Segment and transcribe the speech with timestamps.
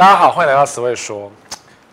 [0.00, 1.30] 大家好，欢迎来到十位说。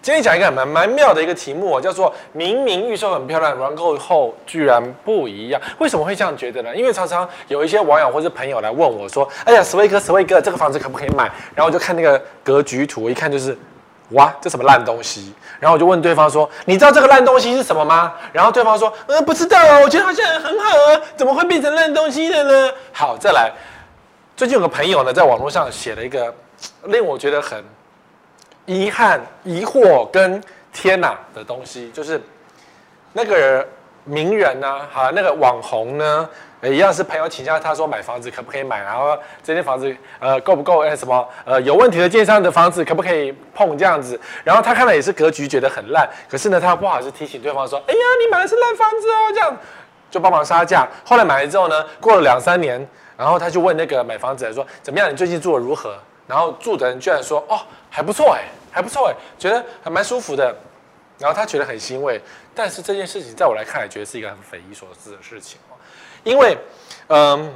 [0.01, 5.61] 今天讲一个蛮蛮妙的一个题目，叫做“明明预售很漂亮，完购后居然不一样”。
[5.79, 6.73] 为什么会这样觉得呢？
[6.73, 13.57] 因为常常有一些网友或者朋友来问我说：“哎呀，十位哥，十位哥，这个房子可不可以买？”然后我就看那个格局图，一看就是，
[14.11, 15.33] 哇，这什么烂东西？
[15.59, 23.51] 然后我就问对方说：“你知道这个烂东西是什么吗？”然后对方说：“嗯，不知道啊，我觉得好像很好啊，怎么会变成烂东西的呢？”好，再来，
[24.37, 26.33] 最近有个朋友呢，在网络上写了一个
[26.83, 27.61] 令我觉得很。
[28.67, 30.39] 遗憾、疑惑跟
[30.71, 32.21] 天哪的东西，就是
[33.13, 33.65] 那个
[34.03, 36.29] 名人呢，好，那个网红呢，
[36.61, 40.83] 一样是朋友请教他说买房子可不可以买，然后这间房子呃够不够？
[40.83, 44.19] 哎，什么呃有问题的建商的房子可不可以碰这样子？
[44.43, 49.57] 然后他看了也是格局觉得很烂，可是呢他不好意思提醒对方说，哎呀你买的是烂房子哦，这样
[50.11, 50.85] 就帮忙杀价。
[51.05, 55.09] 后来买了之后呢，过了两三年，然后他就问那个买房子的说，怎么样？
[55.09, 55.97] 你最近住的如何？
[56.27, 58.43] 然后住的人居然说，哦还不错哎。
[58.69, 60.55] 还不错哎，觉得还蛮舒服的，
[61.17, 62.21] 然后他觉得很欣慰。
[62.53, 65.57] 但是这件事情在我来看来，觉得是一个很匪夷所思的事情。
[66.23, 66.55] 因为，
[67.07, 67.51] 嗯，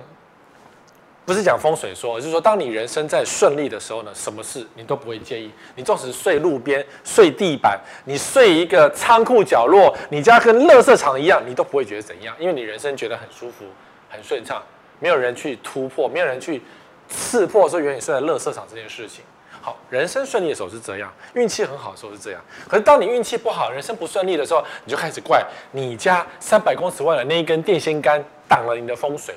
[1.25, 5.51] 不是讲风水说，就是说，当你人生在顺利的时候呢，什么事你都不会介意。
[5.75, 13.65] 你纵使睡路边、睡地板，你睡一个仓库角落，你家跟垃圾场一样，你都不会觉得怎样，因为你人生觉得很舒服、
[14.09, 14.63] 很顺畅，
[14.97, 16.63] 没有人去突破，没有人去
[17.11, 19.23] 刺破说原来你睡在垃圾场这件事情。
[19.61, 22.41] 好，人生顺利的时候是这样，运气很好的时候是这样。
[22.67, 29.35] 可是当你运气不好，人生不顺利的时候，你就开始怪你家三百公尺外的那一根电线杆挡了你的风水，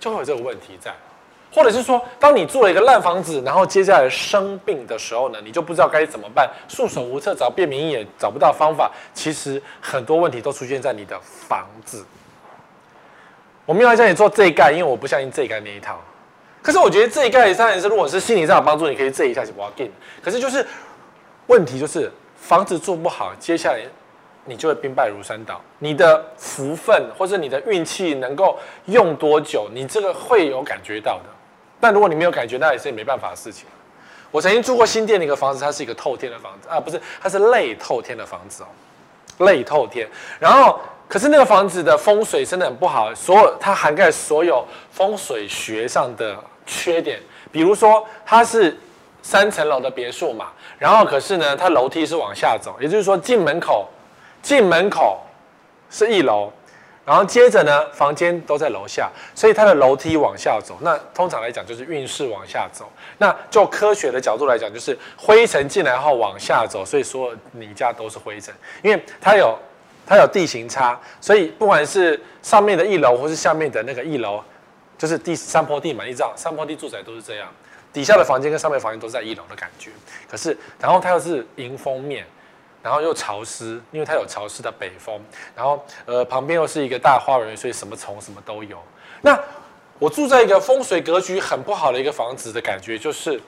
[0.00, 0.92] 就会有这个问题在。
[1.52, 8.90] 或者是说，当你住了一个烂房子，然后接下来生病的时候呢，你就不知道该怎么办，束手无策，找便民也找不到方法。
[9.12, 12.04] 其实很多问题都出现在你的房子。
[13.64, 16.02] 我没有要叫你做这一盖，因为我不相信这一盖那一套。
[16.64, 19.92] 可是我觉得这一概当然是，如果是心理上有帮助，你可以这一下就 walk in。
[20.22, 20.66] 可是就是
[21.46, 23.82] 问题就是房子做不好，接下来
[24.46, 25.60] 你就会兵败如山倒。
[25.78, 31.24] 你的福分或者你的运气能够用多久，你这个会有感觉到的。
[31.78, 33.66] 但如果你没有感觉，那也是没办法的事情。
[34.30, 40.08] 我曾经住过新店的一个房子，它是一个透天的房子啊，不是，它是类透天的房子哦，类透天。
[40.40, 40.80] 然后。
[41.06, 46.34] 可是那个房子的风水真的很不好，所有它涵盖所有风水学上的
[46.66, 47.20] 缺点，
[47.50, 48.76] 比如说它是
[49.22, 53.88] 三层楼的别墅嘛，然后可是呢，它楼梯是往下走，也就是说进门口，
[54.42, 55.20] 进门口
[55.90, 56.52] 是一楼，
[57.04, 62.90] 然后接着呢，房间都在楼下，所以它的楼梯往下走，那通常来讲就是运势往下走。
[63.18, 69.58] 那就科学的角度来讲，就是灰尘进来后往下走，所以说你家都是灰尘，因为它有。
[70.06, 74.38] 它有地形差，所以不管是上面的一楼，或是下面的那个一楼，
[75.04, 77.46] 就是地三坡地嘛，你知道山坡地住宅都是这样，
[77.92, 79.90] 底下的房间跟上面房间都是在一楼的感觉。
[80.26, 82.24] 可是，然后它又是迎风面，
[82.82, 85.20] 然后又潮湿，因为它有潮湿的北风，
[85.54, 88.78] 然后呃旁边又是一个大花园，所以什么虫什么都有。
[89.20, 89.38] 那
[89.98, 93.38] 我住在一个风水格局很不好的一个房子的感觉，就是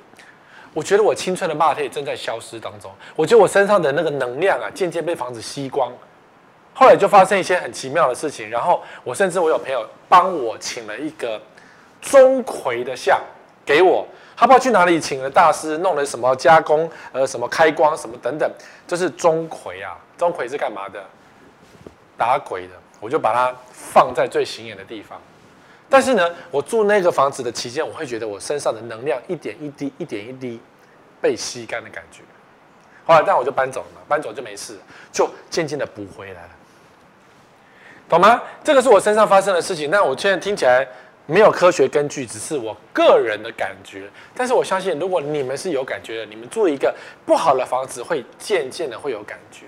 [0.74, 5.90] 我觉得我青春的肉体正在消失当中，我觉得我身上的那个能量啊，渐渐被房子吸光。
[6.78, 11.40] 后来就发生一些很奇妙的事情，然后我甚至我有朋友帮我请了一个
[12.02, 13.18] 钟馗的像
[13.64, 14.06] 给我，
[14.36, 18.46] 他不知道去哪里请了大师，弄了什么加工，呃，什么开光什么等等，
[18.86, 21.02] 这是钟馗啊，钟馗是干嘛的？
[22.14, 25.18] 打鬼的，我就把它放在最显眼的地方。
[25.88, 30.60] 但是呢，我住那个房子的期间，我会觉得我身上的能量一点一滴，一点一滴
[31.22, 32.20] 被吸干的感觉。
[33.06, 34.76] 后来，但我就搬走了嘛，搬走就没事，
[35.10, 36.50] 就渐渐的补回来了。
[38.08, 38.40] 懂吗？
[38.62, 39.90] 这个是我身上发生的事情。
[39.90, 40.86] 那我现在听起来
[41.26, 44.08] 没有科学根据，只是我个人的感觉。
[44.32, 46.94] 但是我相信，如果你们是有感觉的，你们住一个
[47.24, 49.66] 不好的房子，会渐渐的会有感觉，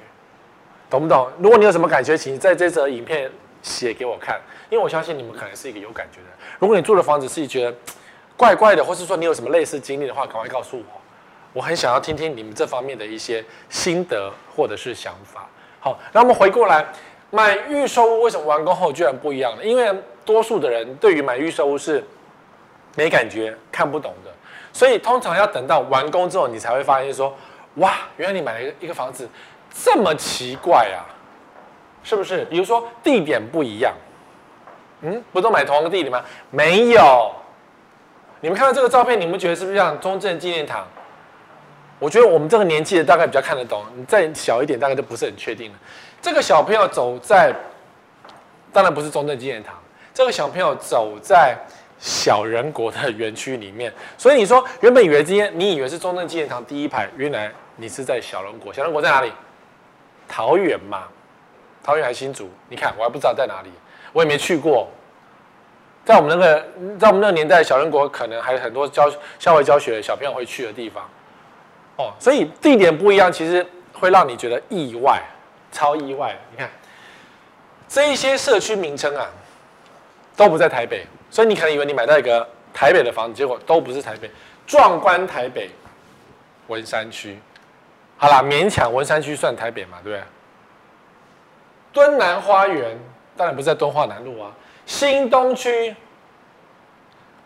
[0.89, 1.29] 懂不懂？
[1.41, 3.29] 如果你有什么感觉，请在这则影片
[3.61, 6.27] 写给我看，因为我相信你们可能是一个有感觉的。
[6.61, 7.77] 如果你住的房子是觉得
[8.37, 11.01] 怪怪的，或是说你有什么类似经历的话，赶快告诉我，
[11.53, 15.49] 我很想要听听你们这方面的一些心得或者是想法。
[15.81, 16.87] 好，那我们回过来。
[17.31, 19.65] 买预售屋为什么完工后居然不一样呢？
[19.65, 19.93] 因为
[20.25, 22.03] 多数的人对于买预售屋是
[22.97, 24.31] 没感觉、看不懂的，
[24.73, 27.35] 所以通常要等到完工之后，你才会发现说：
[27.77, 29.29] 哇，原来你买了一个一个房子
[29.73, 31.05] 这么奇怪啊，
[32.03, 32.45] 是不是？
[32.47, 33.95] 比如说地点不一样，
[35.03, 36.25] 嗯，不都买同一个地点吗？
[36.51, 37.31] 没有，
[38.41, 40.87] 你们看到这个照片，你们觉得是不是像中正纪念堂？
[41.99, 45.79] 我觉得我们这个年纪的大概比较看得懂，你再小一点大概就不是很确定了。
[46.21, 47.55] 这个小朋友走在，
[48.73, 49.75] 当然不是中正纪念堂。
[50.13, 51.57] 这个小朋友走在
[51.99, 53.93] 小人国的园区里面。
[54.17, 58.73] 所以你说原本以为今天你以为是中正纪念堂第一排，原来你是在小人国。
[58.73, 59.33] 小人国在哪里？
[60.29, 61.05] 桃园嘛，
[61.83, 62.51] 桃园还新竹？
[62.69, 63.71] 你看我还不知道在哪里，
[64.13, 64.89] 我也没去过。
[66.05, 71.09] 在我们那个，在我们那个年代，小人国可能还有很多教校外教学的小朋友会去的地方。
[71.97, 75.23] 哦，所以地点不一样，其实会让你觉得意外，
[75.73, 76.37] 超意外。
[76.51, 76.69] 你看
[77.89, 79.27] 这一些社区名称啊，
[80.37, 84.31] 都不在台北，所以你可能以为你买到一个台北的房子，结果都不是台北。
[84.67, 85.71] 壮观台北，
[86.67, 87.39] 文山区。
[88.17, 90.23] 好啦，勉强文山区算台北嘛，对不对？
[91.91, 92.99] 敦南花园
[93.37, 94.53] 当然不是在敦化南路啊。
[94.85, 95.95] 新东区，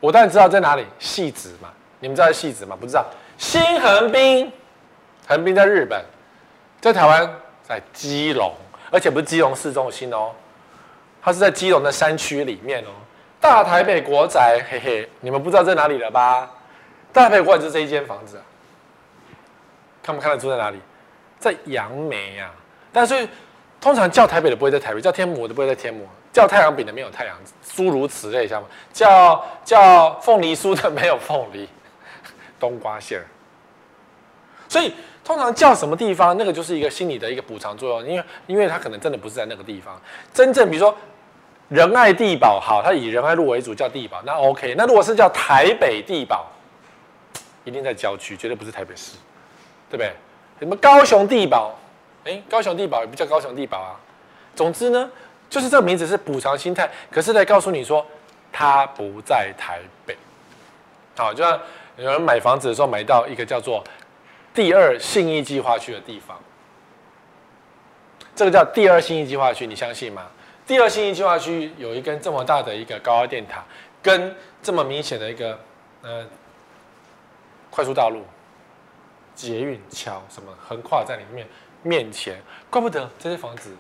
[0.01, 1.71] 我当然知道在哪里，汐止嘛。
[2.01, 2.77] 你们知道在汐止吗？
[2.81, 3.07] 不知道。
[3.39, 4.53] 新横滨，
[5.29, 6.05] 横滨在日本，
[6.81, 7.33] 在台湾
[7.67, 8.53] 在基隆，
[8.91, 10.33] 而且不是基隆市中心哦，
[11.23, 12.89] 它是在基隆的山区里面哦。
[13.41, 16.51] 大台北国宅，嘿嘿，你们不知道在哪里了吧？
[17.13, 18.43] 大台北国宅就是这一间房子啊。
[20.03, 20.79] 看不看得出在哪里？
[21.39, 22.55] 在杨梅呀、啊。
[22.93, 23.29] 但是
[23.81, 27.37] 通常叫台北的不会在台北，叫天母的不会在天母，叫太阳饼的没有太阳，
[27.75, 28.69] 诸如此类，像吗？
[28.93, 31.69] 叫叫凤梨酥的没有凤梨，
[32.61, 33.27] 冬瓜馅儿。
[34.69, 34.95] 所以
[35.25, 40.01] 通常叫什么地方，那个就是一个心理的一个补偿作用，因为因为它可能真的不是在那个地方。
[40.35, 40.97] 真正比如说
[41.69, 44.75] 仁爱地堡，好，它以仁爱路为主叫地堡，那 OK。
[44.77, 46.47] 那如果是叫台北地堡，
[47.65, 49.17] 一定在郊区，绝对不是台北市。
[49.91, 50.11] 对不对？
[50.59, 51.79] 什么高雄地堡？
[52.25, 53.93] 哎，高雄地堡也不叫高雄地堡啊。
[54.57, 55.11] 总之呢，
[55.51, 58.03] 就是这个名字是补偿心态，可是来告诉你说，
[58.51, 60.17] 它不在台北。
[61.15, 61.61] 好，就像
[61.99, 63.85] 有人买房子的时候买到一个叫做
[64.55, 66.39] 第二信义计划区的地方，
[68.35, 70.27] 这个叫第二信义计划区，你相信吗？
[70.67, 73.65] 第二信义计划区有一根这么大的一个高压电塔，
[74.03, 75.59] 跟这么明显的一个
[76.03, 76.27] 呃
[77.71, 78.25] 快速道路。
[79.35, 81.49] 捷运桥什么横跨在里面
[81.83, 82.37] 面前，
[82.69, 83.75] 怪不得这些房子，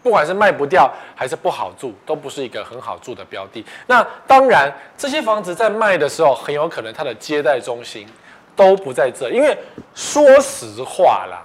[0.00, 3.66] 不管是卖不掉还是不好住，都不是一个很好住的标的。
[3.88, 8.08] 那当然，这些房子在卖的时候，很有可能它的接待中心
[8.56, 9.56] 都不在这，因为
[9.94, 11.42] 说实话啦，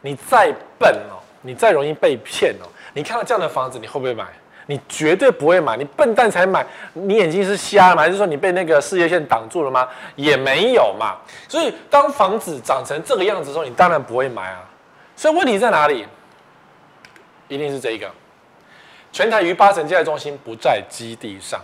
[0.00, 4.24] 你再笨哦，你再容易被骗哦，你看到这样的房子，你会不会买？
[4.68, 6.66] 你绝对不会买，你笨蛋才买。
[6.92, 8.02] 你眼睛是瞎吗？
[8.02, 9.88] 还是说你被那个事业线挡住了吗？
[10.16, 11.16] 也没有嘛。
[11.48, 14.68] 所以当房子长成这个样子的时候，你当然不会买啊。
[15.14, 16.04] 所以问题在哪里？
[17.48, 18.10] 一定是这一个，
[19.12, 21.60] 全台逾八成接待中心不在基地上，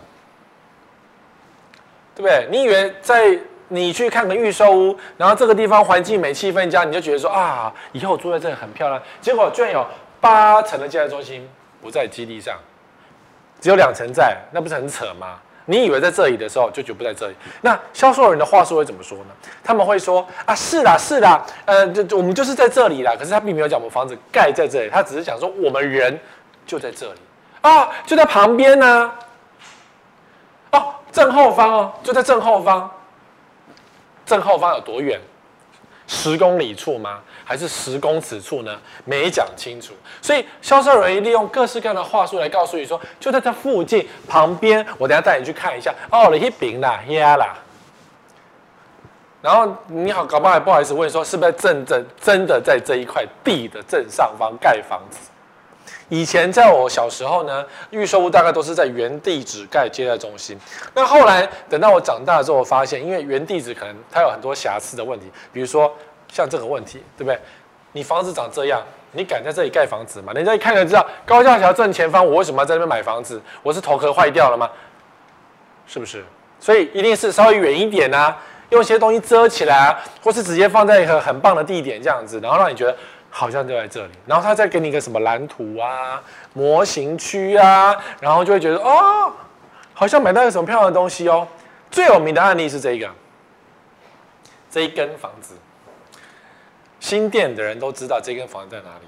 [2.15, 2.47] 对不对？
[2.53, 3.37] 你以为在
[3.73, 9.03] 你去看个预售屋，然后这个地方环境美、气氛佳，你就觉得说啊，以后住在这里很漂亮。
[9.21, 9.87] 结果居然有
[10.21, 11.49] 八成的接待中心
[11.81, 12.55] 不在基地上。
[13.61, 15.39] 只有两层在，那不是很扯吗？
[15.67, 17.35] 你以为在这里的时候，就绝不在这里。
[17.61, 19.27] 那销售人的话术会怎么说呢？
[19.63, 23.15] 他们会说啊，是啦，是啦，呃，就我们就是在这里啦。
[23.17, 26.19] 可是他并没有讲我们房子盖在这里，他只是讲说我们人
[26.67, 27.21] 就在这里
[27.61, 29.13] 啊，就在旁边呢。
[30.73, 32.91] 哦，正后方哦，就在正后方。
[34.33, 35.21] 正后方有多远？
[36.07, 37.21] 十公里处吗？
[37.45, 38.79] 还是十公尺处呢？
[39.05, 39.93] 没讲清楚，
[40.23, 45.95] 所以销售人员利用各式各样的话术来告诉你说，就在这附近旁边，我等下带你去看一下。
[46.11, 47.55] 哦，你去饼啦，呀啦。
[49.43, 55.19] 然后你好，搞不好不好意思问说，是不是正正真的在这一块地的正上方盖房子？
[56.13, 60.59] 以前在我小时候呢，预售屋大概都是在原地址盖接待中心。
[60.93, 65.91] 那后来等到我长大之后，我发现因为原地址可能它有很多瑕疵的问题，比如说。
[66.35, 67.39] 像这个问题，对不对？
[67.93, 70.33] 你房子长这样，你敢在这里盖房子吗？
[70.33, 73.39] 人家一看就知道高架桥正前方，我为什么要在那边买房子？
[73.63, 74.71] 我是头壳坏掉了吗？
[75.87, 76.25] 是不是？
[76.59, 78.35] 所以一定是稍微远一点啊，
[78.71, 82.97] 用一些东西遮起来啊，或是直接放在一个很棒的地点这样子，然后让你觉得
[83.35, 86.23] 好像就在这里，然后他再给你一个什么蓝图啊、
[86.53, 89.33] 模型区啊，然后就会觉得哦，
[89.95, 91.49] 好像买到一个什么漂亮的东西哦。
[91.91, 93.09] 最有名的案例是这个，
[94.71, 95.55] 这一根房子。
[97.01, 99.07] 新店的人都知道这根房子在哪里。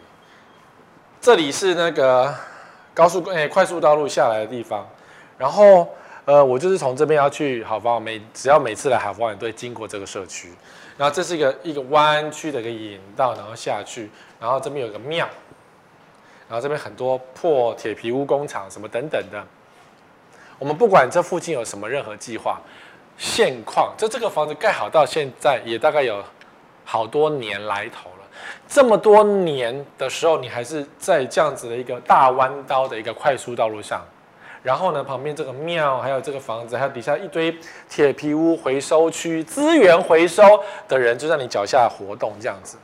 [1.21, 2.35] 这里是那个
[2.95, 4.89] 高速诶快速道路下来的地方。
[5.37, 5.87] 然后
[6.25, 10.51] 呃，我就是从这边要去好房，每只要每次来好房，都会经过这个社区。
[10.97, 14.11] 然后这是一个一个弯曲的一个引道，然后下去。
[14.41, 15.29] 然后这边有个庙。
[16.49, 19.45] 然后这边很多破铁皮屋工厂什么等等的。
[20.59, 22.61] 我们不管这附近有什么任何计划，
[23.17, 26.23] 现况就这个房子盖好到现在也大概有。
[26.87, 28.27] 好多年来头了，
[28.69, 34.05] 这么多年的时候，你还是在这样子的一个大弯刀的一个快速道路上，
[34.65, 37.55] 然后呢，旁边这个庙，还有这个房子，还有底下一堆
[37.87, 40.43] 铁皮屋回收区，资源回收
[40.89, 42.79] 的人就在你脚下活动这样子。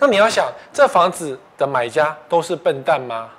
[0.00, 3.30] 那你要想，这房子的买家都是笨蛋吗？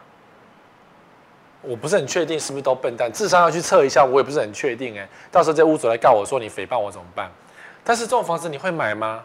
[1.62, 5.06] 我不是很确定是不是都笨蛋，智商要去测一下，我也不是很确定哎。
[5.30, 7.30] 到时候这屋主来告我说你诽谤我怎么办？
[7.84, 9.22] 但是这种房子你会买吗？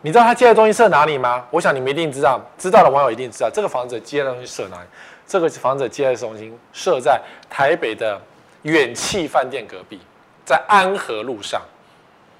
[0.00, 1.44] 你知道他接的东西设哪里吗？
[1.50, 4.86] 我想你们一定知道，知道的网友一定知道，这个房子接的东西设哪里？
[5.28, 8.20] 这个房子接待中心设在台北的
[8.62, 10.00] 远气饭店隔壁，
[10.44, 11.62] 在安和路上。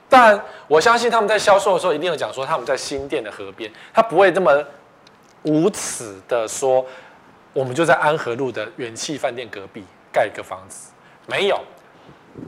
[0.08, 4.64] 当然，我相信他们在销售的时候一定有讲说他们在新店的河边，他不会这么
[5.42, 6.84] 无耻的说。
[7.54, 10.92] 我们就在安和路的远气饭店隔壁盖一个房子，
[11.26, 11.58] 没有。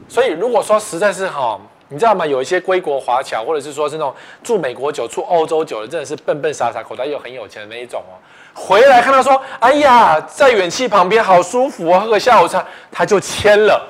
[0.07, 2.25] 所以如果说实在是哈，你知道吗？
[2.25, 8.15] 有一些归国华侨，或者是说是那种住美国久、住欧洲久的，真的是笨笨傻傻，口袋又很有钱的那一种哦。
[8.53, 13.87] 回来看到说，哎呀，在远气旁边好舒服啊，喝个下午茶，他就签了。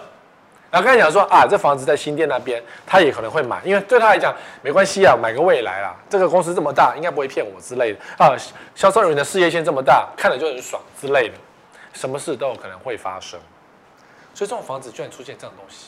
[0.69, 5.93] 然后跟他讲说啊，这房子在新店那边，他也可能会买，因为对他来讲没关系啊，买个未来啦。
[6.09, 8.33] 这个公司这么大，应该不会骗我之类的啊。
[8.73, 11.35] 销售人员的事业线这么大，看了就很爽之类的，
[11.91, 13.37] 什么事都有可能会发生。
[14.33, 15.87] 所以这种房子居然出现这种东西，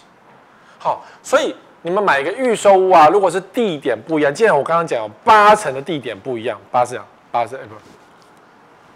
[0.78, 7.76] 好，所以你们买一个预售屋啊，如果是地点不一样，既然我刚刚讲有八成的地点不一样，八是这样，八是哎不，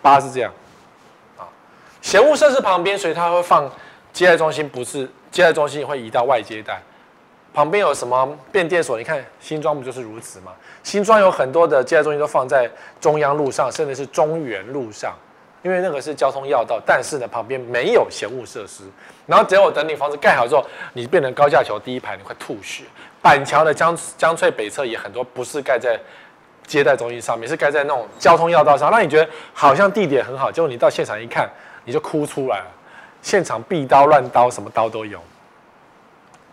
[0.02, 0.52] 八是这样，
[1.38, 1.48] 啊，
[2.02, 3.70] 嫌恶设施旁边，所以它会放
[4.14, 5.10] 接待中心，不是。
[5.30, 6.82] 接待中心会移到外接待，
[7.54, 8.98] 旁边有什么变电所？
[8.98, 10.54] 你看新庄不就是如此吗？
[10.82, 12.68] 新庄有很多的接待中心都放在
[13.00, 15.14] 中央路上，甚至是中原路上，
[15.62, 16.82] 因为那个是交通要道。
[16.84, 18.84] 但是呢，旁边没有闲物设施。
[19.28, 22.86] 然后只有等你房子盖好之后，你变成高架桥第一排，你快吐血。
[23.22, 26.00] 板桥的江江翠北侧也很多，不是盖在
[26.68, 28.92] 接待中心上面，是盖在那种交通要道上。
[28.92, 31.50] 那你觉得好像地点很好，结果你到现场一看，
[31.86, 32.66] 你就哭出来了。
[33.22, 35.20] 现场壁刀乱刀，什么刀都有，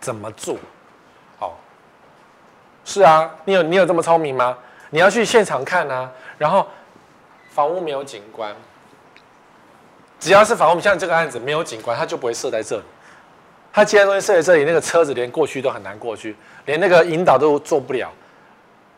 [0.00, 0.56] 怎么做？
[1.40, 1.52] 哦，
[2.85, 4.56] 是啊，你有你有这么聪明吗？
[4.90, 6.11] 你要去现场看啊。
[6.38, 6.66] 然后
[7.50, 8.54] 房屋没有景观，
[10.18, 12.83] 只要是房屋，像这个案子没有景观，它就不会设在这里。
[13.73, 18.11] 它接待中心设在这里，那个车子连过去都很难过去，连那个引导都做不了。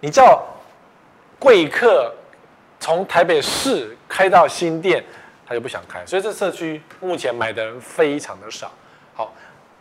[0.00, 0.42] 你叫
[1.38, 2.12] 贵客
[2.80, 5.04] 从台北市开到新店。
[5.48, 8.68] 他就不想开，所以这社区目前买的人非常的少。
[9.14, 9.32] 好，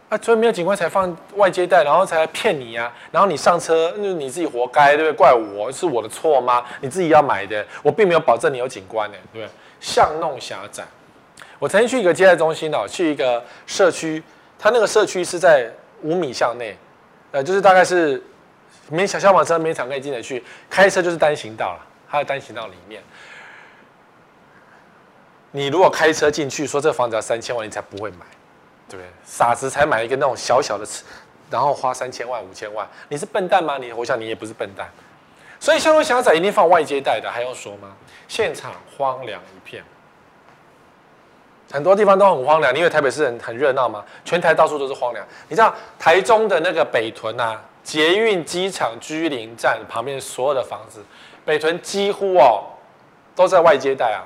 [0.10, 5.14] 啊，所以没有景观才放外接待，然后才来骗你呀、然后你上车，那你自己活该，对不对？
[5.18, 6.64] 怪我是我的错吗？
[6.82, 9.50] 你自己要买的，我并没有保证你有景观的，对不对？
[9.80, 10.84] 巷弄狭窄。
[11.58, 14.22] 我曾经去一个接待中心哦，去一个社区，
[14.60, 15.68] 他那个社区是在
[16.04, 16.78] 五米巷内，
[17.32, 18.22] 呃，就是大概是
[18.90, 23.02] 没小消防车没场可以进得去，开车就是单行道了，它在单行道里面。
[25.52, 28.26] 你如果开车进去说这房子要三千万，你才不会买，
[28.90, 29.06] 对不对？
[29.24, 31.06] 傻子才买一个那种小小的车，
[31.50, 33.78] 然后花三千万五千万，你是笨蛋吗？
[33.78, 34.88] 你我想你也不是笨蛋。
[35.60, 37.96] 所以巷弄狭窄一定放外接待的，还用说吗？
[38.28, 39.82] 现场荒凉一片，
[41.72, 45.26] 很多地方都很荒凉，因为台北市很很热闹嘛，全台到处都是荒凉。
[45.48, 51.02] 你知道台中的那个北屯啊，捷运机场居林站旁边所有的房子，
[51.46, 52.64] 北屯几乎哦
[53.36, 54.26] 都在外接待啊。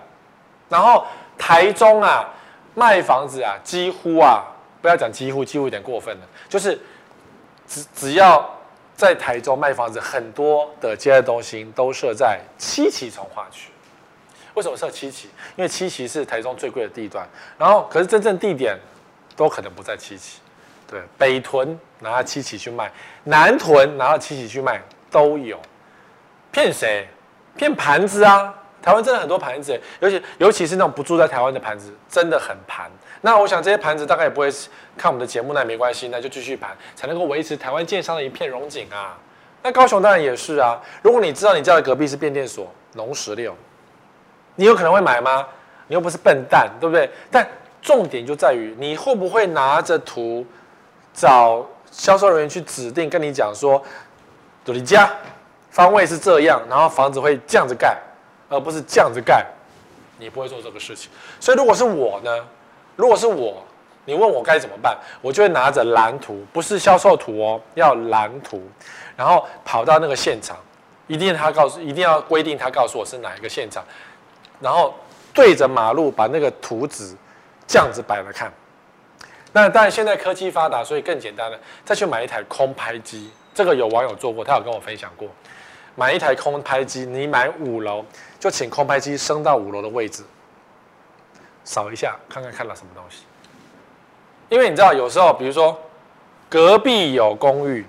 [0.69, 1.05] 然后
[1.37, 2.33] 台中啊，
[2.73, 4.45] 卖房子啊，几乎啊，
[4.81, 6.79] 不要讲几乎，几乎有点过分了，就是
[7.67, 8.49] 只只要
[8.95, 13.71] 在台中卖房子，很多的接待中心都设在七期重划区。
[14.53, 15.29] 为什么设七期？
[15.57, 17.27] 因为七期是台中最贵的地段。
[17.57, 18.77] 然后可是真正地点
[19.35, 20.39] 都可能不在七期，
[20.87, 22.91] 对，北屯拿到七期去卖，
[23.23, 25.59] 南屯拿到七期去卖都有，
[26.51, 27.07] 骗谁？
[27.55, 28.53] 骗盘子啊！
[28.81, 32.89] 台湾真的很多盘子，尤其尤其是那种不住在台湾的盘子，真的很盘。
[33.19, 34.49] 那我想这些盘子大概也不会
[34.97, 39.17] 看我们的节目，那也没关系，那就继续盘，才能够维持台湾建商的一片荣景啊。
[39.61, 40.79] 那高雄当然也是啊。
[41.01, 43.53] 如果你知道你家的隔壁是变电所、农十六，
[44.55, 45.45] 你有可能会买吗？
[45.87, 47.09] 你又不是笨蛋，对不对？
[47.29, 47.45] 但
[47.81, 50.45] 重点就在于你会不会拿着图
[51.13, 53.81] 找销售人员去指定，跟你讲说，
[54.65, 55.09] 你家
[55.69, 57.97] 方位是这样，然后房子会这样子盖。
[58.51, 59.45] 而不是这样子盖，
[60.17, 61.11] 你不会做这个事情。
[61.39, 62.31] 所以如果是我呢？
[62.95, 63.63] 如果是我，
[64.05, 68.59] 你问我该怎么办，我就会拿着蓝图，不是销售图哦，要蓝图，
[69.15, 70.57] 然后跑到那个现场，
[71.05, 73.85] 一定他告诉，一定要规定他告诉我是哪一个现场，
[74.59, 74.95] 然后
[75.31, 77.15] 对着马路把那个图纸
[77.67, 78.51] 这样子摆来看。
[79.51, 83.29] 那当然现在科技发达，所以更简单了，再去买一台空拍机。
[83.53, 85.27] 这个有网友做过，他有跟我分享过。
[85.95, 88.05] 买一台空拍机，你买五楼
[88.39, 90.23] 就请空拍机升到五楼的位置，
[91.65, 93.23] 扫一下看看看到什么东西，
[94.47, 95.77] 因为你知道，有时候比如说
[96.47, 97.85] 隔壁有公寓，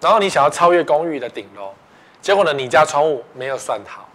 [0.00, 1.72] 然后你想要超越公寓的顶楼，
[2.20, 4.08] 结果呢，你家窗户没有算好，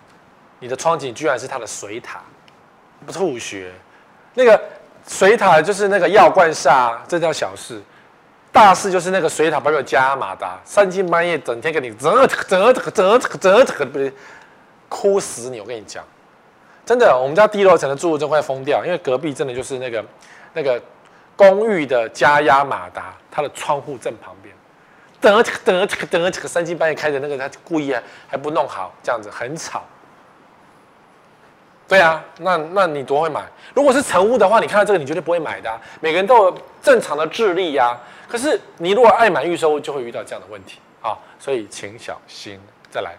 [0.60, 2.22] 你的窗景居然是它的水塔，
[3.05, 3.72] 不吐血。
[4.34, 4.62] 那个
[5.07, 7.81] 水塔就是那个药罐煞，这叫小事。
[8.51, 12.15] 大事就是那个水塔，包括加马达，三更半夜整天给你整
[12.47, 14.13] 整整整整整不是
[14.88, 15.59] 哭死你！
[15.59, 16.01] 我跟你讲，
[16.85, 20.05] 真的，我们家低楼层的住户真快疯掉，因为隔壁真的就是那个
[20.53, 20.81] 那个
[21.35, 24.55] 公寓的加压马达，它的窗户正旁边，
[25.19, 29.83] 等等等等三更半夜开的那个，他故意还还不弄好，这样子很吵。
[31.87, 33.43] 对啊，那那你多会买？
[33.75, 35.71] 如果是成屋的话，你看到这个，你绝对不会买的。
[36.01, 37.95] 每个人都有正常的智力呀。
[38.27, 41.15] 可是你如果爱买预售屋，就会遇到这样的问题啊。
[41.39, 42.59] 所以请小心。
[42.89, 43.15] 再来，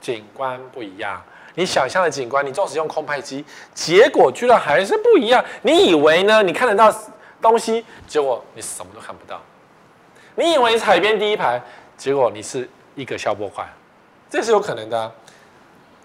[0.00, 1.22] 景观不一样，
[1.56, 5.44] 你想象的景观，你纵使用空拍机，结果居然还是不一样。
[5.60, 6.42] 你以为呢？
[6.42, 6.90] 你看得到
[7.42, 9.38] 东西，结果你什么都看不到。
[10.36, 11.60] 你以为是海边第一排，
[11.98, 13.68] 结果你是一个消波块，
[14.30, 15.12] 这是有可能的。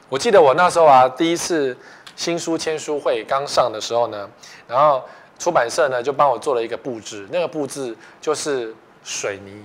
[0.09, 1.75] 我记得我那时候啊，第一次
[2.15, 4.29] 新书签书会刚上的时候呢，
[4.67, 5.03] 然后
[5.39, 9.63] 出版社呢就帮我做了一个布置，那个布置就是水泥。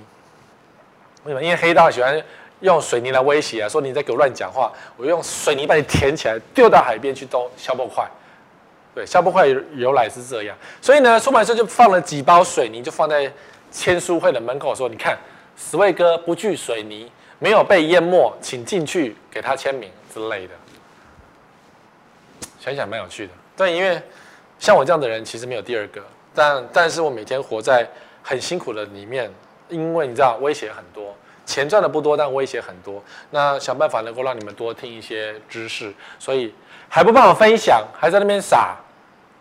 [1.24, 1.42] 为什么？
[1.42, 2.22] 因为黑道喜欢
[2.60, 8.08] 用水泥来威胁啊，说你在给我乱讲话，我用水泥把你填起来，丢到海边去都消波块。
[8.92, 13.30] 对，消波块由来是这样，所以呢，出版社就放了几包水泥，就放在
[13.70, 15.16] 签书会的门口，说：“你看，
[15.60, 20.54] 死卫哥不惧水泥，没有被淹没，请进去给他签名。”之类的，
[22.58, 23.32] 想想蛮有趣的。
[23.56, 24.02] 对，因为
[24.58, 26.02] 像我这样的人，其实没有第二个。
[26.34, 27.88] 但但是我每天活在
[28.24, 29.30] 很辛苦的里面，
[29.68, 31.14] 因为你知道威胁很多，
[31.46, 33.00] 钱赚的不多，但威胁很多。
[33.30, 36.52] 那想办法能够让你们多听一些知识，所以
[36.88, 38.76] 还不帮我分享，还在那边傻，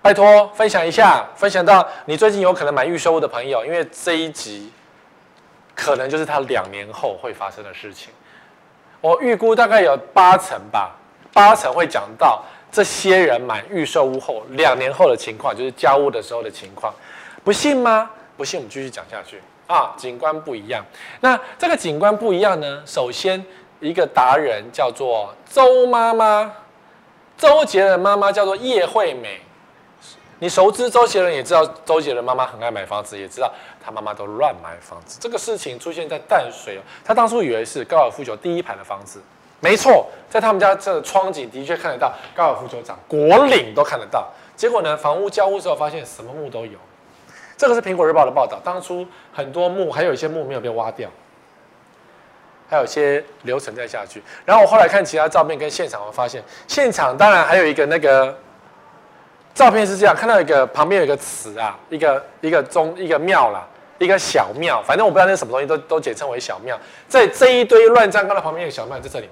[0.03, 4.71] 拜托分享一下，分享到你最近有可能买预售屋的朋友，因为这一集
[5.79, 8.11] 可能就是他两年后会发生的事情。
[9.01, 10.91] 我预估大概有八成吧，
[11.33, 16.93] 八成会讲到这些人买预售屋后两年后的情况，就是交屋的时候的情况。
[17.43, 18.11] 不信吗？
[18.35, 19.93] 不信，我们继续讲下去啊。
[19.97, 20.83] 景观不一样，
[21.21, 22.83] 那这个景观不一样呢？
[22.85, 23.43] 首先，
[23.79, 26.51] 一个达人叫做周妈妈，
[27.37, 29.39] 周杰伦妈妈叫做叶惠美。
[30.41, 33.51] 你熟知周杰伦，也知道周杰伦妈妈很爱买房子，也知道
[33.83, 35.17] 他妈妈都乱买房子。
[35.19, 39.21] 这个事情出现在淡水，他当初以为是高尔夫球第一排的房子，
[39.59, 44.29] 没错，在他们家这窗景的确看得到高尔夫球场，果岭都看得到。
[44.55, 46.79] 结果呢，房屋交屋之后发现什么木都有。
[47.57, 51.09] 这个是苹果日报的报道，当初很多木，还有一些木没有被挖掉，
[52.69, 54.23] 还有一些流程在下去。
[54.45, 58.33] 然后我后来看其他照片跟现场，我发现现场当然还有一个那个。
[59.59, 63.67] 照片是这样，看到一个旁边有一个祠啊，一个一个宗一个庙啦，
[63.97, 66.79] 一个小庙，反正我不知道那什么东西，都都简称为小庙。
[67.09, 69.29] 在这一堆乱葬岗的旁边有个小庙，在这里，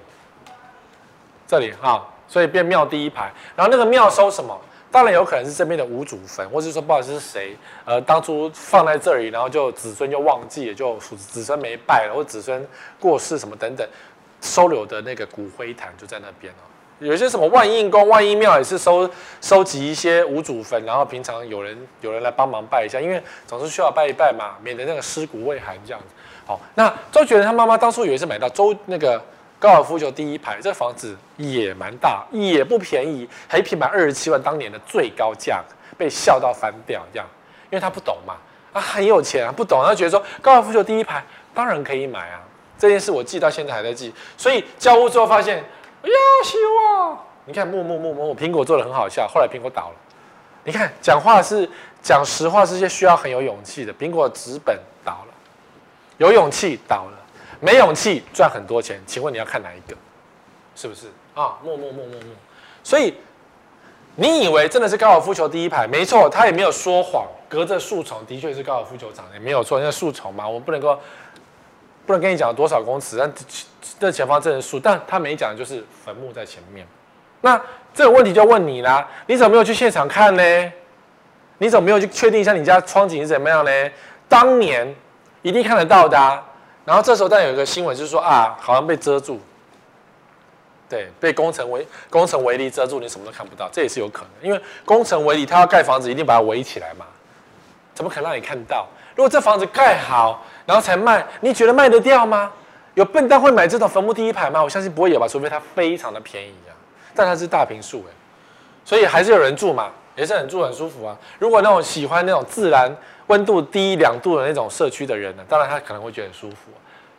[1.46, 3.32] 这里啊，所以变庙第一排。
[3.56, 4.54] 然后那个庙收什么？
[4.90, 12.68] 当然有可能是这边的五祖坟，或者说不知道是谁，呃，当初放在这里，然后就子孙就忘记了，就子孙没拜了，或子孙
[13.00, 13.88] 过世什么等等，
[14.42, 16.68] 收留的那个骨灰坛就在那边哦。
[17.00, 19.08] 有些什么万应宫、万应庙也是收
[19.40, 26.06] 收集一些无主坟，然后平常有人有人来帮忙拜一下，因为总是需要拜一拜嘛，免得那个尸骨未寒这样子。
[26.44, 29.22] 好，那周杰伦他妈妈当初以为是买到周那个
[29.60, 35.62] 高尔夫球第一排，这房子也蛮大，也不便宜，还一坪买二十七万，当年的最高价，
[35.96, 37.26] 被笑到翻掉这样，
[37.70, 38.34] 因为他不懂嘛，
[38.72, 41.22] 啊很有钱啊，不懂，他觉得说高尔夫球第一排
[41.54, 42.40] 当然可以买啊，
[42.76, 45.64] 这件事我记到现在还在记，所以交屋之后发现。
[46.02, 47.18] 哎呀，希望！
[47.44, 49.94] 你看木木木木，苹果做的很好笑，后来苹果倒了。
[50.64, 51.68] 你看讲话是
[52.02, 53.94] 讲实话，是些需要很有勇气的。
[53.94, 55.34] 苹果纸本倒了，
[56.18, 57.18] 有勇气倒了，
[57.58, 59.00] 没勇气赚很多钱。
[59.06, 59.96] 请问你要看哪一个？
[60.76, 61.56] 是不是啊？
[61.64, 62.34] 木木木木木。
[62.84, 63.14] 所以
[64.14, 65.86] 你以为真的是高尔夫球第一排？
[65.86, 67.26] 没错，他也没有说谎。
[67.48, 69.78] 隔着树丛的确是高尔夫球场，也没有错。
[69.78, 70.98] 因为树丛嘛，我们不能够。
[72.08, 73.30] 不能跟你讲多少公尺，但
[74.00, 76.86] 这前方这是树，但他没讲就是坟墓在前面。
[77.42, 77.60] 那
[77.92, 80.72] 这个问题就问你啦，你怎么没有去现场看呢？
[81.58, 83.70] 你怎么没有去确定一下你家窗景是怎么样呢？
[84.26, 84.94] 当年
[85.42, 86.16] 一定看得到的。
[86.86, 89.38] 然后这时候但有一个新闻就是说啊，好像被遮住，
[90.88, 97.04] 对，被工程围工程围篱遮住，你什么都看不到，这也是有可能，因为工程围篱他要盖房子，一定把它围起来嘛，
[97.92, 98.86] 怎么可能让你看到？
[99.14, 102.52] 如果这房子盖好，然后才卖，你觉得卖得掉吗？
[102.92, 104.62] 有笨蛋会买这种坟墓第一排吗？
[104.62, 106.76] 我相信不会有吧，除非它非常的便宜啊。
[107.14, 108.12] 但它是大坪数哎，
[108.84, 111.16] 所以还是有人住嘛，也是很住很舒服啊。
[111.38, 112.94] 如果那种喜欢那种自然
[113.28, 116.70] 温度低两度的那种社区的人呢，当然他可能会觉得很舒服，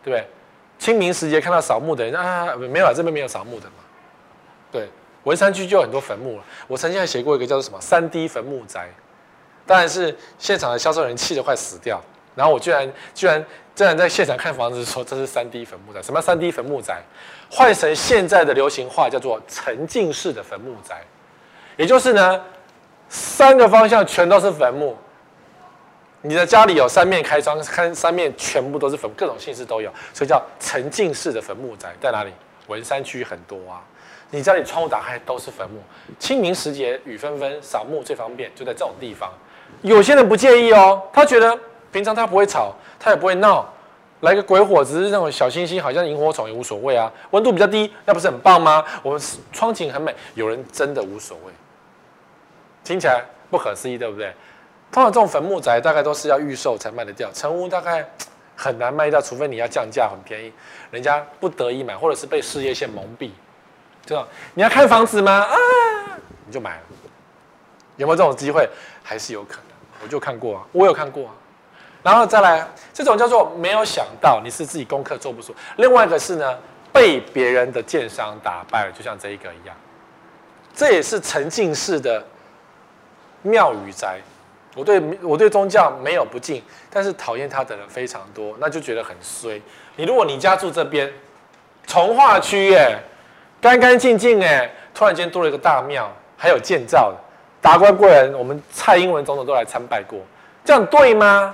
[0.03, 0.27] 对不对？
[0.77, 3.83] 清明时节看到扫墓的人啊，没有啊，这边没有扫墓的嘛。
[4.71, 4.87] 对，
[5.23, 6.43] 文山区就有很多坟墓了。
[6.67, 8.87] 我曾经还写过一个叫做什么三 D 坟墓宅，
[9.65, 11.99] 当然是现场的销售人气得快死掉。
[12.39, 17.01] 然后我居然居然居然在现场看房子说这是三 D 坟墓宅，什么三 D 坟墓宅？
[17.51, 21.01] 换成现在的流行话叫做沉浸式的坟墓宅，
[21.75, 22.41] 也就是呢，
[23.09, 24.97] 三个方向全都是坟墓。
[26.21, 31.93] 你的家里有三面开窗，看三面全部都是坟，各种姓氏都有，所以叫沉浸式的坟墓宅。
[32.01, 32.31] 在哪里？
[32.67, 33.83] 文山区很多啊。
[34.31, 35.81] 你家里窗户打开都是坟墓。
[36.19, 39.27] 清明时节雨纷纷，扫墓最方便，就在这种地方。
[39.81, 41.57] 有些人不介意哦，他觉得
[41.91, 43.67] 平常他不会吵，他也不会闹，
[44.21, 47.11] 来个鬼火，只是那种小星星，好像萤火虫也无所谓啊。
[47.31, 48.83] 温度比较低，那不是很棒吗？
[49.01, 49.21] 我们
[49.51, 51.53] 窗景很美，有人真的无所谓。
[52.83, 54.33] 听起来不可思议，对不对？
[54.91, 58.03] 通常这种坟墓宅大概都是要预售才卖得掉，成屋大概
[58.55, 60.51] 很难卖掉，除非你要降价很便宜，
[60.89, 63.29] 人家不得已买，或者是被事业线蒙蔽，
[64.05, 64.27] 对吧？
[64.55, 65.31] 你要看房子吗？
[65.31, 65.55] 啊，
[66.45, 66.81] 你就买了，
[67.97, 68.67] 有没有这种机会？
[69.03, 71.33] 还是有可能，我就看过啊，我有看过啊。
[72.01, 75.53] 然后再来，这种叫做没有想到，你是自己功课做不出。
[75.77, 76.57] 另外一个是呢，
[76.93, 79.75] 被别人的建商打败了，就像这一个一样，
[80.73, 82.23] 这也是沉浸式的
[83.41, 84.19] 庙宇宅。
[84.75, 89.61] 我对我对宗教没有不敬，但是讨厌他的人非常多，那就觉得很衰。
[89.95, 91.11] 你如果你家住这边，
[91.85, 92.97] 从化区哎，
[93.59, 97.17] 干干净净哎，突然间多了一个大庙，还有建造的
[97.59, 100.19] 达官贵人，我们蔡英文总统都来参拜过，
[100.63, 101.53] 这样对吗？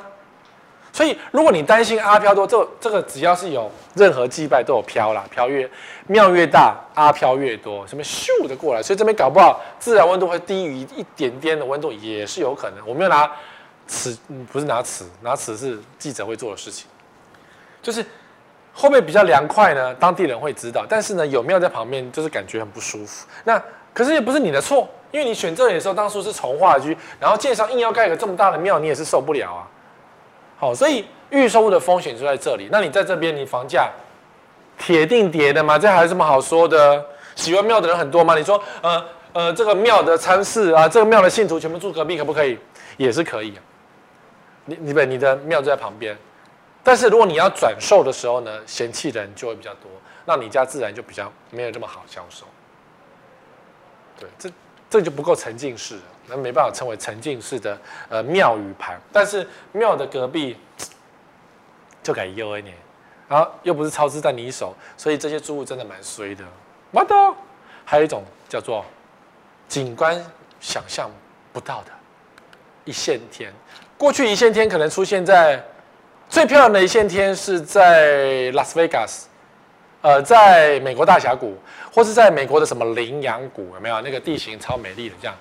[0.95, 5.69] 所以，如果你担心阿飘多，这这个只要是有任何祭拜都有飘啦，飘越
[6.08, 12.88] 庙越大，阿飘越多，什么咻的过来，所以这边搞不好自然温度会低于一点点的温度也是有可能。
[12.88, 13.29] 我没有拿
[13.89, 14.17] 尺，
[14.49, 16.88] 不是拿尺，拿尺是记者会做的事情，
[17.81, 18.05] 就是
[18.71, 23.27] 后面比较凉快呢，当地人会知道，但是呢有庙在旁边，就是感觉很不舒服。
[23.43, 23.62] 那
[23.93, 29.67] 可是也不是你的错，因为你选这里的时候当初是从化区，然后建商硬要盖个这么大的庙，你也是受不了啊。
[30.57, 32.69] 好，所以预售物的风险就在这里。
[32.71, 33.91] 那你在这边，你房价
[34.77, 35.77] 铁定跌的吗？
[35.77, 37.05] 这还有什么好说的？
[37.35, 38.37] 喜欢庙的人很多吗？
[38.37, 42.57] 你说，呃呃，这个庙的参事啊，这个庙的信徒全部住隔壁，可不可以？
[42.95, 43.59] 也是可以啊。
[44.63, 46.17] 你你不，你的庙就在旁边。
[46.81, 49.91] 但是如果你要转售的时候呢，嫌弃人就会比较多，
[50.23, 52.45] 那你家自然就比较没有这么好销售。
[54.17, 54.49] 对，这
[54.89, 55.97] 这就不够沉浸式。
[56.27, 57.77] 那没办法称为沉浸式的
[58.09, 60.57] 呃庙宇盘，但是庙的隔壁
[62.01, 62.75] 就改优一点，
[63.27, 66.43] 然后又不是超支在你手，所以这些住户真的蛮衰的。
[66.91, 67.35] 哇都，
[67.83, 68.85] 还有一种叫做
[69.67, 70.23] 景观
[70.59, 71.09] 想象
[71.51, 71.91] 不到的
[72.85, 73.53] 一线天。
[73.97, 75.63] 过去一线天可能出现在
[76.29, 79.27] 最漂亮的一线天是在拉斯维加斯，
[80.01, 81.57] 呃，在美国大峡谷，
[81.93, 84.01] 或是在美国的什么羚羊谷，有没有？
[84.01, 85.35] 那个地形超美丽的这样。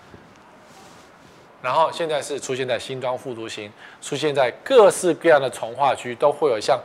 [1.65, 3.73] 然后现在是出现在新庄副都心，
[4.03, 6.79] 出现在各式各样的重划区，都会有像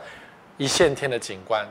[0.56, 1.66] 一线天的景观，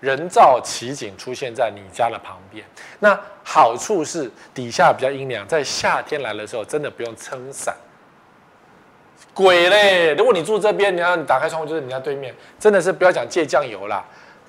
[0.00, 2.64] 人造奇景出现在你家的旁边。
[2.98, 7.76] 那好处是底下比较阴凉，在夏天来的时候真的不用撑伞。
[9.34, 10.14] 鬼嘞！
[10.14, 14.02] 如果你住这边，你要你打开窗户就是你家对面，真的是不要讲借酱油啦，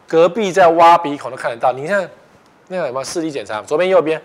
[0.07, 1.73] 隔壁在挖鼻孔都看得到。
[1.73, 2.09] 你看
[2.69, 3.61] 那个有没有视力检查？
[3.63, 4.21] 左边右边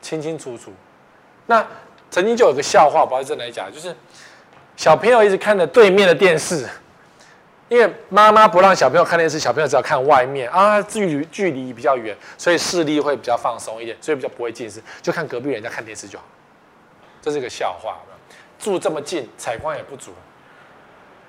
[0.00, 0.72] 清清楚楚。
[1.44, 1.64] 那
[2.16, 3.94] 曾经就有个笑话，不知道真的假，就是
[4.74, 6.66] 小朋友一直看着对面的电视，
[7.68, 16.24] 因为妈妈不让小朋友看电视，小朋友只要看外面啊，距离距离比较远，所以视力会比较放松一点，所以比较不会近视，就看隔壁人家看电视就好。
[17.20, 17.98] 这是一个笑话，
[18.58, 20.10] 住这么近，采光也不足。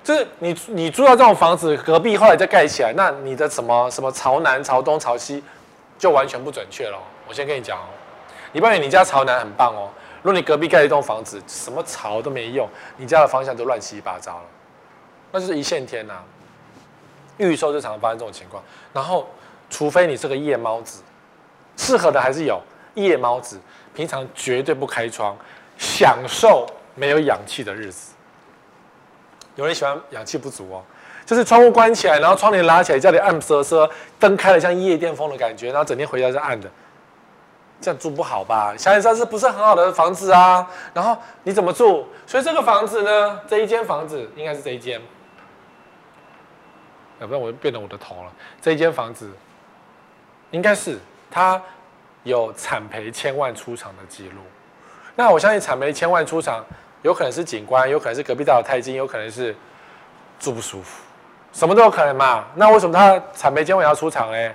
[0.05, 5.43] 就是你你住到这种房子，隔壁后来再盖起来，那你的什么什么朝南、朝东、朝西，
[5.99, 6.97] 就完全不准确了。
[7.27, 7.91] 我先跟你讲哦，
[8.53, 9.91] 你发现你家朝南很棒哦。
[10.27, 14.43] 如果你隔壁盖一栋房子，什么朝都没用，你家的方向都乱七八糟了，
[15.31, 16.23] 那就是一线天呐、啊。
[17.37, 18.61] 预售就常常发生这种情况。
[18.91, 19.25] 然后，
[19.69, 21.01] 除非你是个夜猫子，
[21.77, 22.61] 适合的还是有
[22.95, 23.57] 夜猫子，
[23.93, 25.33] 平常绝对不开窗，
[25.77, 28.11] 享受没有氧气的日子。
[29.55, 30.83] 有人喜欢氧气不足哦，
[31.25, 36.69] 就是窗户关起来，然后窗帘拉起来，家里暗瑟瑟，灯开了像夜店风的感觉，然后整天回家是暗的。
[37.79, 38.75] 这样住不好吧？
[38.77, 40.67] 小野山是不是很好的房子啊？
[40.93, 42.07] 然后你怎么住？
[42.25, 44.99] 所以这个房子呢，这一间房子应该是这一间，
[47.19, 48.31] 要不然我就变成我的头了。
[48.61, 49.31] 这一间房子
[50.51, 50.97] 应该是
[51.29, 51.61] 它
[52.23, 54.41] 有惨赔千万出场的记录。
[55.15, 56.65] 那我相信惨赔千万出场，
[57.03, 59.55] 有可能是景观，有可能是隔壁大楼太近，有可能是
[60.39, 61.01] 住不舒服，
[61.53, 62.45] 什么都有可能嘛。
[62.55, 64.53] 那为什么他惨赔千万要出场呢？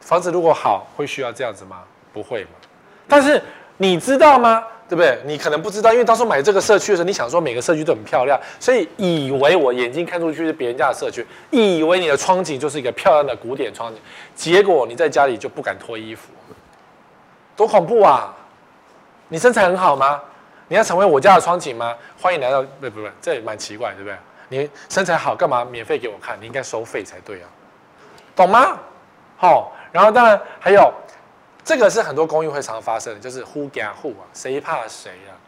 [0.00, 1.82] 房子如果好，会需要这样子吗？
[2.12, 2.50] 不会嘛。
[3.08, 3.42] 但是
[3.76, 4.62] 你知道吗？
[4.88, 5.20] 对不对？
[5.24, 14.00] 你可能不知道，因为当初买这个社区的时候，你想说每个社区都很漂亮，所以以为我眼睛看出去是别人家的社区，以为你的窗景就是一个漂亮的古典窗景，
[14.34, 16.32] 结果你在家里就不敢脱衣服，
[17.54, 18.34] 多恐怖啊！
[19.28, 20.20] 你身材很好吗？
[20.66, 21.94] 你要成为我家的窗景吗？
[22.20, 24.16] 欢迎来到，不不不，这也蛮奇怪，对不对？
[24.48, 26.36] 你身材好干嘛免费给我看？
[26.40, 27.48] 你应该收费才对啊，
[28.34, 28.76] 懂吗？
[29.36, 30.92] 好，然后当然还有。
[31.70, 35.38] 这个是很多公寓会常发生的，就是 who 怕 who 啊，谁怕谁啊？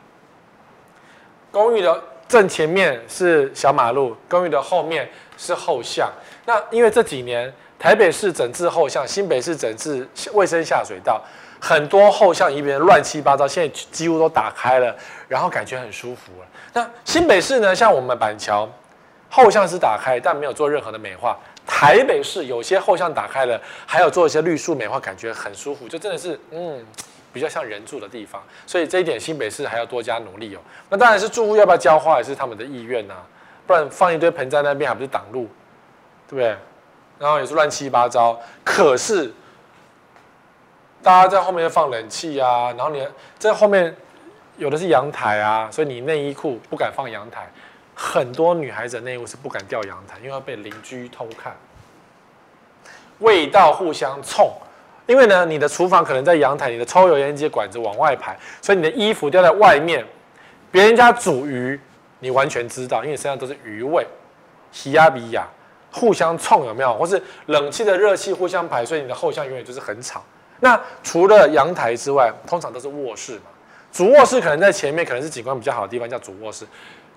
[1.50, 6.08] 公寓的正前面是小马路，公寓的后面是后巷。
[6.46, 11.20] 那因为这几年台北市整治后巷，新北市整治卫生下水道，
[11.60, 14.94] 很多后巷一边乱七八糟，现在几乎都打开了，
[15.26, 16.46] 然后感觉很舒服了。
[16.72, 18.70] 那新北市呢，像我们板桥
[19.28, 21.36] 后巷是打开，但没有做任何的美化。
[21.66, 26.84] 台北市有些后巷打开了，还有做一些绿树美化，感觉很舒服，就真的是嗯，
[27.32, 28.42] 比较像人住的地方。
[28.66, 30.60] 所以这一点新北市还要多加努力哦。
[30.88, 33.14] 那当然是住户要不要浇花也是他们的意愿呐、
[33.66, 35.48] 不然放一堆盆在那边还不是挡路，
[36.28, 36.56] 对不对？
[37.18, 38.38] 然后也是乱七八糟。
[38.64, 39.32] 可是
[41.02, 43.06] 大家在后面放冷气啊，然后你
[43.38, 43.94] 在后面
[44.56, 47.50] 有的是阳台啊，所以你内衣裤不敢放阳台。
[48.02, 51.54] 很多女孩子内裤是不敢吊阳台，因为要被邻居偷看，
[53.20, 54.52] 味道互相冲。
[55.06, 60.04] 因为呢，你的厨房可能在阳台，你的抽油烟机管子往外排，所以你的衣服掉在外面。
[60.72, 61.78] 别人家煮鱼，
[62.18, 64.04] 你完全知道，因为你身上都是鱼味，
[64.72, 65.46] 喜呀比呀，
[65.92, 66.92] 互相冲有没有？
[66.98, 70.24] 或是冷气的热气互相排，所以你的后巷永远就是很吵。
[70.58, 73.42] 那除了阳台之外，通常都是卧室嘛。
[73.92, 76.66] 主卧室可能在前面，可能是景观比较好的地方，叫主卧室。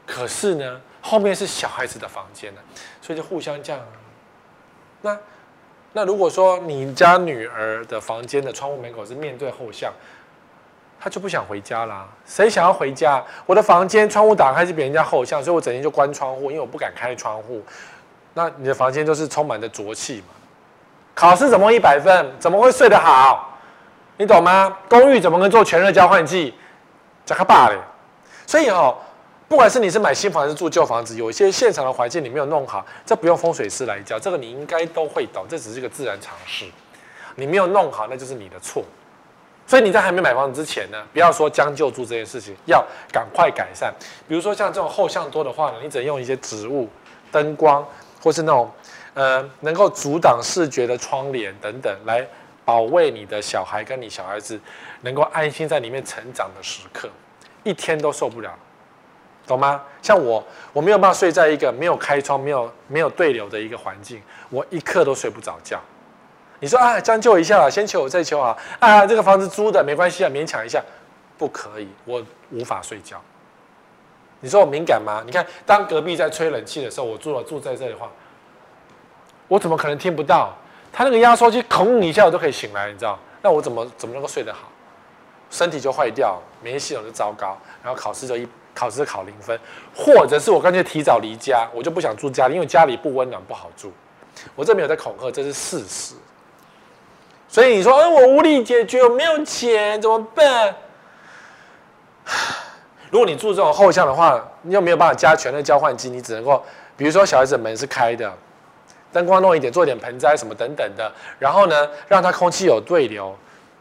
[0.06, 2.62] 可是呢，后面是小孩子的房间呢，
[3.02, 3.82] 所以就互相这样。
[5.02, 5.18] 那
[5.94, 9.92] 那如果说你家女儿的房间的窗户门口是面对后巷，
[11.00, 12.08] 她就不想回家啦。
[12.26, 13.24] 谁想要回家？
[13.46, 17.64] 我的房间窗户打开是别人家后巷，所以我整天就关窗户，因为我不敢开窗户。
[18.34, 20.34] 那你的房间都是充满着浊气嘛？
[21.14, 22.32] 考试怎么一百分？
[22.40, 23.58] 怎么会睡得好？
[24.18, 24.78] 你懂吗？
[24.88, 26.54] 公寓怎么能做全热交换器？
[27.26, 27.78] 加个爸嘞！
[28.46, 28.96] 所以哦。
[29.48, 36.66] 不管是你是买新房还是住旧房子，有一些现场的环境你没有弄好，这不用风水师来教，这个你应该都会懂，这只是一个自然常识。
[37.36, 38.84] 你没有弄好，那就是你的错。
[39.68, 43.94] 所以你在还没买房子之前呢，不要说将就住这件事情，要赶快改善。
[44.28, 46.90] 比如说像这种后巷多的话呢，你只能用一些植物、
[47.32, 47.86] 灯光，
[48.22, 48.72] 或是那种
[49.14, 52.26] 呃能够阻挡视觉的窗帘等等，来
[52.64, 54.60] 保卫你的小孩跟你小孩子
[55.02, 57.10] 能够安心在里面成长的时刻，
[57.64, 58.52] 一天都受不了。
[59.48, 59.82] 懂吗？
[60.02, 65.80] 像我，我没有办法睡在一个没有开窗、没有没有对流的一个环境，我一刻都睡不着觉。
[66.60, 70.82] 你说啊，将就一下，先求我再求啊，啊，这个房子租的没关系啊，勉强一下，
[71.38, 73.22] 不可以，我无法睡觉。
[74.40, 75.22] 你说我敏感吗？
[75.26, 78.10] 你看，当隔壁在吹冷气的时候，我住了住在这里的话，
[79.48, 80.54] 我怎么可能听不到？
[80.94, 83.20] 他那个压缩机哐一下，我都可以醒来，你知道？
[83.42, 84.70] 那我怎么怎么能够睡得好？
[85.52, 88.48] 身体就坏掉，免疫系统就糟糕，然后考试就一。
[88.76, 89.58] 考试考零分，
[89.96, 93.92] 或者是我干脆提早离家，我就不想住家里，因为家里不温暖不好住。
[94.54, 96.14] 我这没有在恐吓，这是事实。
[97.48, 100.76] 所以你说，哎，我无力解决，我没有钱，怎么办？
[103.10, 106.62] 如果你住这种后巷的话，你又没有办法加全热交换机，你只能够，
[106.98, 108.30] 比如说小孩子门是开的，
[109.14, 111.10] 灯光弄一点，做一点盆栽什么等等的，
[111.40, 113.34] 然后呢，让它空气有对流，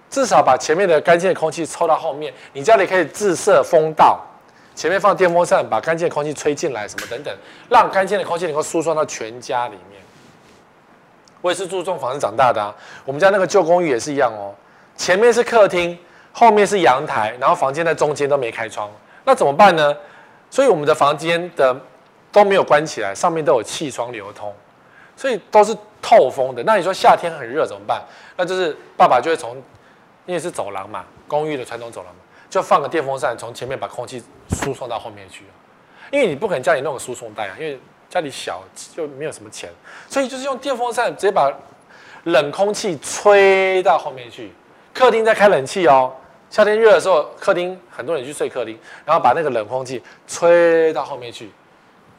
[0.09, 4.25] 至少把前面的干净的空气抽到后面，你家里可以自设风道。
[4.75, 7.35] 前面放电风扇，把干净的空气吹进来，什么等等，
[7.71, 10.03] 让干净的空气能够输送到全家里面。
[11.41, 14.55] 我也是住这种房子长大的啊，我们家那个旧公寓也是一样哦。
[14.97, 15.97] 前面是客厅，
[16.33, 18.91] 后面是阳台，然后房间在中间都没开窗，
[19.25, 19.95] 那怎么办呢？
[20.51, 21.77] 所以我们的房间的
[22.33, 24.55] 都没有关起来，上面都有气窗流通，
[25.17, 26.63] 所以都是透风的。
[26.65, 28.03] 那你说夏天很热怎么办？
[28.37, 29.57] 那就是爸爸就会从，
[30.27, 32.21] 因为是走廊嘛，公寓的传统走廊嘛。
[32.55, 35.43] 就放个电风扇，从前面把空气输送到后面去，
[36.13, 38.63] 因为你不可能家里弄个输送带啊，因为家里小
[38.95, 39.69] 就没有什么钱，
[40.09, 41.53] 所以就是用电风扇直接把
[42.23, 44.53] 冷空气吹到后面去。
[44.93, 46.15] 客厅在开冷气哦，
[46.49, 51.51] 夏天热的时候，客厅很多人去睡客厅，然后把那个冷空气吹到后面去，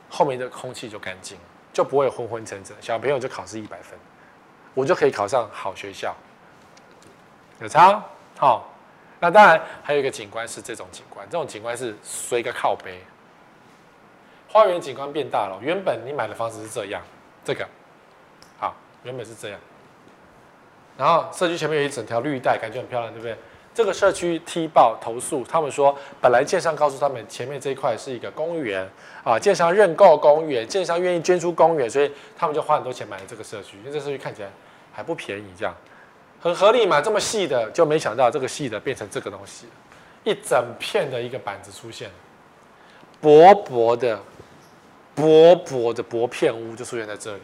[0.09, 1.37] 后面的空气就干净，
[1.71, 2.75] 就不会昏昏沉沉。
[2.81, 3.97] 小朋友就考试一百分，
[4.73, 6.13] 我就可以考上好学校，
[7.61, 8.03] 有差
[8.37, 8.69] 好。
[9.19, 12.99] 那当然还有一个景观是这种景观，这种景观是随个靠背。
[14.47, 17.01] 花园景观变大了，原本你买的房子是这样，
[17.43, 17.67] 这个
[18.57, 18.73] 好，
[19.03, 19.59] 原本是这样。
[20.97, 23.35] 然后社区前面有一整条绿带，感觉很漂亮，对不对？
[23.73, 28.89] 这个社区踢爆投诉，他们说本来建商告诉他们前面这一块是一个公园
[29.21, 34.49] 啊，建商认购公园，建商愿意捐出公园，所以他们就花很多钱买了这个社区，因为这社区看起来
[34.93, 35.75] 还不便宜，这样
[36.41, 37.01] 很合理嘛。
[37.01, 39.67] 这么细的，就没想到这个细的变成这个东西，
[40.23, 42.09] 一整片的一个板子出现，
[43.21, 44.19] 薄薄的、
[45.13, 47.41] 薄薄的薄片屋就出现在这里。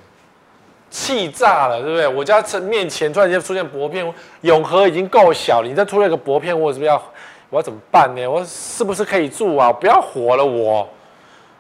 [0.90, 2.08] 气炸了，对不对？
[2.08, 7.02] 我家这面前突然间出现薄片屋，永和已经够小了，你再出来一个薄片屋，我是不是要
[7.50, 8.28] 我要怎么办呢？
[8.28, 9.72] 我是不是可以住啊？
[9.72, 10.86] 不要活了我，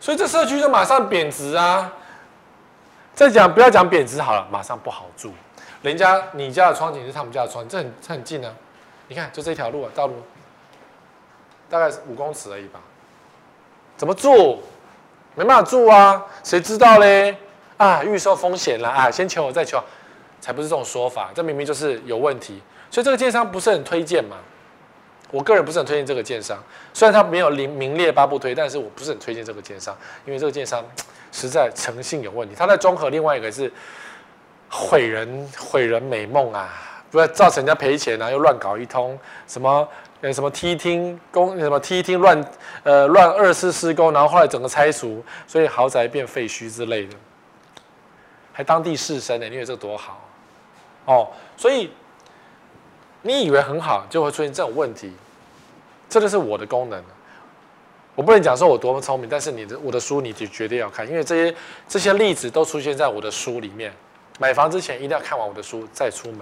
[0.02, 1.94] 所以这社区就马上贬值啊！
[3.14, 5.32] 再讲不要讲贬值好了，马上不好住。
[5.82, 8.54] 人家你家的窗景是他们家的窗，这很这很近啊！
[9.08, 10.16] 你看，就这条路啊，道路
[11.70, 12.80] 大概五公尺而已吧？
[13.98, 14.60] 怎么住？
[15.36, 16.26] 没办法住啊！
[16.44, 17.36] 谁知道嘞？
[17.78, 19.10] 啊，预售风险了啊！
[19.10, 19.82] 先求我再求，
[20.40, 24.38] 才不是这种说法，这明明就是有问题，所以这个建商不是很推荐嘛。
[25.32, 26.62] 我个人不是很推荐这个建商，
[26.94, 30.86] 虽然他没有名名列八不推，但是我不是很推荐这个建商，因为这个建商
[31.32, 32.54] 实在诚信有问题。
[32.54, 33.72] 他在中和，另外一个是
[34.74, 36.70] 毁人毁人美梦啊，
[37.12, 39.86] 不要造成人家赔钱啊，又乱搞一通，什么
[40.22, 42.42] 呃什么梯厅工什么梯厅乱
[42.84, 47.14] 呃乱二次施工，然后后来整个拆除，所以豪宅变废墟之类的。
[48.54, 49.50] 还当地士绅呢？
[49.50, 50.22] 你以为这多好
[51.06, 51.28] 哦？
[51.58, 51.92] 所以
[53.22, 55.12] 你以为很好，就会出现这种问题。
[56.10, 57.04] 这就是我的功能。
[58.16, 61.56] 我不能讲说我多么聪明，但是你的我的书你就绝对要看，因为这些
[61.90, 63.92] 这些例子都出现在我的书里面。
[64.42, 66.40] 买房之前一定要看完我的书再出门。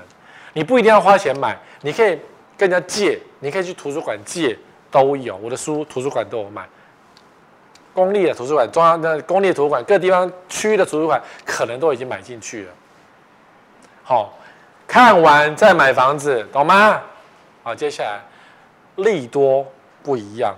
[0.54, 2.18] 你不一定要花钱买，你可以
[2.58, 4.58] 跟人家借，你可以去图书馆借，
[4.90, 5.36] 都有。
[5.36, 6.66] 我的书图书馆都有卖。
[7.94, 12.72] 公立的图书馆、中央的公立图书馆、各地方区域的图书馆，可能都已经买进去了。
[14.02, 14.34] 好，
[14.88, 17.02] 看完再买房子，懂吗？
[17.64, 18.22] 好，接下来
[18.96, 19.68] 利多
[20.02, 20.56] 不一样。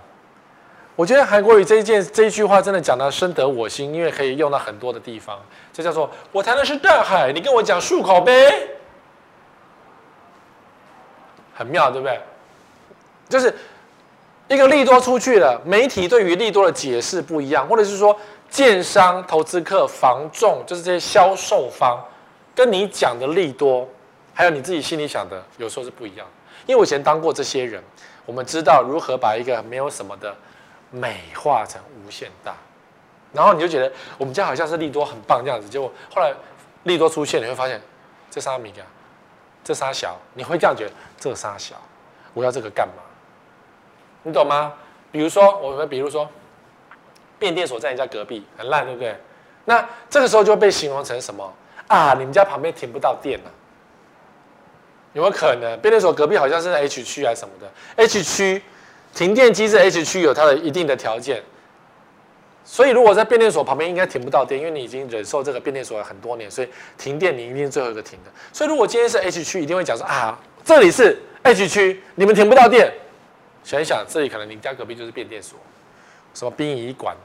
[0.96, 5.40] 我觉得韩国瑜这一件这一句话真的讲得深得我心，因为可以用到很多的地方。
[5.74, 8.70] 这叫做我谈的是大海，你跟我讲漱口杯，
[11.54, 12.20] 很妙，对不对？
[13.30, 13.54] 就是。
[14.48, 18.14] 一个利多出去了，媒体对于利多的解释不一样，或者是说，
[18.50, 21.98] 建商、投资客、房仲，就是这些销售方，
[22.54, 23.88] 跟你讲的利多，
[24.34, 26.28] 还有你自己心里想的，有时候是不一样。
[26.66, 27.82] 因为我以前当过这些人，
[28.26, 30.36] 我们知道如何把一个没有什么的
[30.90, 32.54] 美化成无限大，
[33.34, 36.34] 然后你就觉得我们家好像是利多很棒这样子，结果后来
[36.84, 37.82] 利多出现，你会发现
[38.30, 38.86] 这三米啊，
[39.64, 41.76] 这三小，你会这样觉得这三小，
[42.34, 42.96] 我要这个干嘛？
[44.24, 44.74] 你懂吗？
[45.12, 46.30] 比如说，我们比如说，
[47.40, 49.16] 变电所在你家隔壁很烂，对不对？
[49.66, 51.54] 那这个时候就会被形容成什么
[51.88, 52.14] 啊？
[52.14, 53.52] 你们家旁边停不到电了，
[55.14, 55.80] 有没有可能？
[55.80, 58.64] 变电所隔壁好像是在 H 区还是什么的？H 区
[59.14, 61.44] 停电机制 H 区有它的一定的条件，
[62.64, 68.32] 所以如果在变电所旁边应该停不到电，因为你已经忍受这个变电所很多年，所以停电你一定是最后一个停的。
[68.54, 72.94] 所以如果今天是 H 区，一定会讲说啊，这里是 H 区，你们停不到电。
[73.64, 75.60] 想一想，这里可能你家隔壁就是变电所，
[76.34, 77.16] 什么殡仪馆，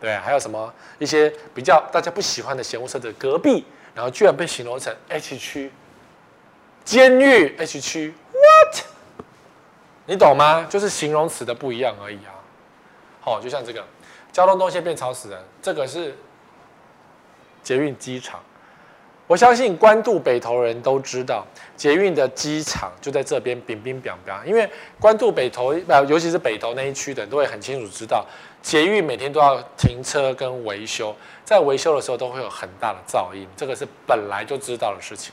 [0.00, 5.70] 对，还有什么一些比较大家不喜欢的嫌恶设置隔壁，然后居然被形容成 H 区，
[6.84, 8.84] 监狱 H 区，what？
[10.06, 10.66] 你懂吗？
[10.68, 12.34] 就是形容词的不一样而已啊。
[13.20, 13.84] 好，就像这个
[14.32, 16.16] 交通动线变吵死人，这个是
[17.62, 18.40] 捷运机场。
[19.26, 24.34] 我相信关渡北投人都知道，捷运的机场就在这边，冰冰冰冰。
[24.44, 25.72] 因为关渡北投，
[26.08, 28.26] 尤其是北投那一区的人都会很清楚知道，
[28.60, 31.14] 捷运每天都要停车跟维修，
[31.44, 35.32] 在维修的时候都会有很大的噪音，这个是本来就知道的事情。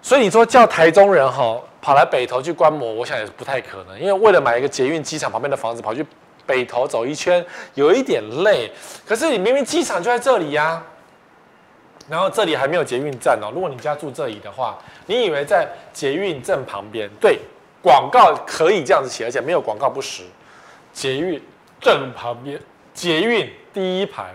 [0.00, 6.02] 所以你说叫台中人哈跑来北投去观摩，我想也是不太可能，因为为了买一个捷运机场旁边的房子，跑去
[6.46, 8.70] 北投走一圈，有一点累。
[9.06, 10.82] 可是你明明机场就在这里呀、
[12.08, 13.50] 然后这里还没有捷运站哦。
[13.54, 17.08] 如果你家住这里的话，你以为在捷运正旁边？
[17.20, 17.38] 对，
[17.82, 20.24] 广告可以这样子写，而且没有广告不实。
[20.92, 21.42] 捷运
[21.80, 22.60] 正旁边，
[22.92, 24.34] 捷运第一排，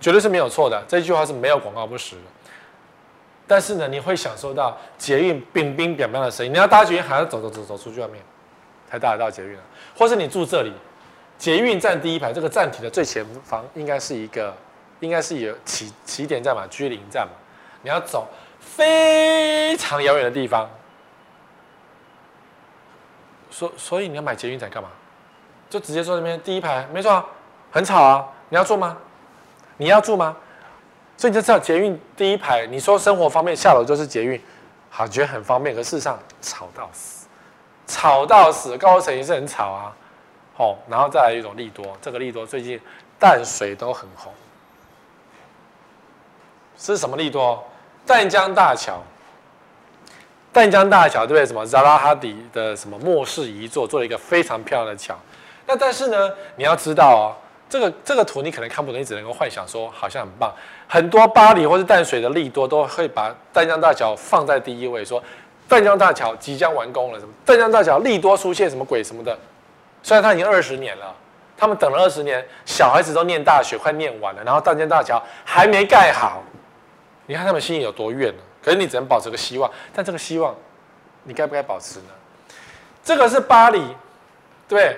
[0.00, 0.84] 绝对是没有错的。
[0.86, 2.22] 这句话是没有广告不实的。
[3.46, 6.52] 但是呢，你会享受到捷运冰冰凉凉的声音。
[6.52, 8.22] 你要搭捷运还要走走走走出去外面，
[8.88, 9.58] 才搭得到捷运。
[10.00, 10.72] 或是你住这里，
[11.36, 14.56] 捷运站第一排，这个站体的最前方应该是一个。
[15.00, 17.32] 应该是有起起点站嘛，居零站嘛，
[17.80, 18.28] 你要走
[18.58, 20.68] 非常遥远的地方，
[23.50, 24.90] 所所以你要买捷运站干嘛？
[25.70, 27.24] 就直接坐那边第一排，没错啊，
[27.70, 28.28] 很吵啊。
[28.50, 28.94] 你要住吗？
[29.78, 30.36] 你要住吗？
[31.16, 34.38] 所以你就知道捷运第一排，你说生活方面下楼就是捷运，
[34.90, 35.74] 好，觉得很方便。
[35.74, 37.19] 可事实上吵到死，
[37.90, 39.92] 吵到死，高层也是很吵啊。
[40.56, 42.78] 哦，然后再来一种利多，这个利多最近
[43.18, 44.32] 淡水都很红，
[46.78, 47.64] 是什么利多？
[48.06, 49.02] 淡江大桥。
[50.52, 51.46] 淡江大桥对不对？
[51.46, 55.16] 什么扎拉哈迪的什么末世遗作，做了一个非常漂亮的桥。
[55.66, 57.24] 那但是呢，你要知道哦，
[57.68, 60.52] 这个这个图你可能看不懂，你只能够幻想说好像很棒。
[60.88, 65.22] 很多巴黎或是淡水的利多都会把淡江大桥放在第一位，说
[65.70, 69.38] 淡江大桥即将完工了，什么淡江大桥利多出现什么鬼什么的。
[70.02, 71.14] 虽然它已经二十年了，
[71.56, 76.42] 他们等了二十年，小孩子都念大学快念完了，然后淡江大桥还没盖好，
[77.26, 78.42] 你看他们心里有多怨呢？
[78.60, 80.52] 可是你只能保持个希望，但这个希望，
[81.22, 82.06] 你该不该保持呢？
[83.04, 83.80] 这个是巴黎，
[84.68, 84.96] 对，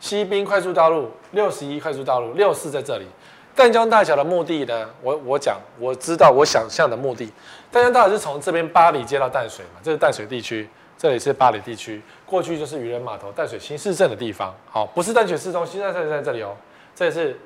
[0.00, 3.06] 西滨快速道路、六十一快速道路、六四在这里。
[3.54, 4.88] 淡江大桥的目的呢？
[5.00, 7.32] 我我讲，我知道我想象的目的。
[7.70, 14.54] 淡江大桥是从这边巴黎接到淡水嘛，这是淡水地区，这里是巴黎地区，过去就是渔人码头、淡水新市镇的地方。
[14.70, 16.56] 好，不是淡水市中心，在是在这里哦，
[16.94, 17.38] 这里是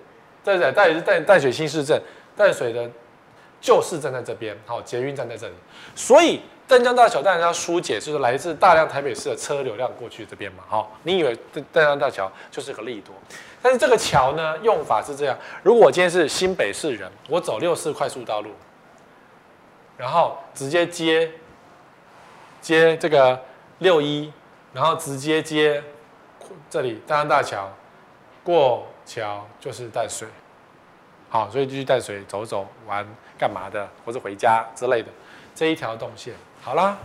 [0.42, 2.00] 在在淡是淡淡水新市镇，
[2.36, 2.90] 淡水的。
[3.60, 5.54] 旧市站在这边，好，捷运站在这里，
[5.94, 11.32] 所以淡江大桥当然要疏解，就是来自大量台北市的车流量过去这边嘛，好，你以为
[11.70, 13.14] 淡江大桥就是个利多，
[13.62, 18.50] 但是这个桥呢，用法是这样，如果我今天是新北市人，我走六四快速道路，
[20.03, 21.30] 然后直接接
[22.61, 23.40] 接这个
[23.78, 24.32] 六一，
[24.72, 25.80] 然后直接接
[26.68, 27.70] 这里大江大桥，
[28.42, 30.26] 过桥就是淡水。
[31.30, 33.07] 好，所以就去淡水走走玩，
[33.38, 35.09] 干嘛的，或者回家之类的，
[35.55, 36.34] 这一条动线。
[36.61, 36.98] 好啦，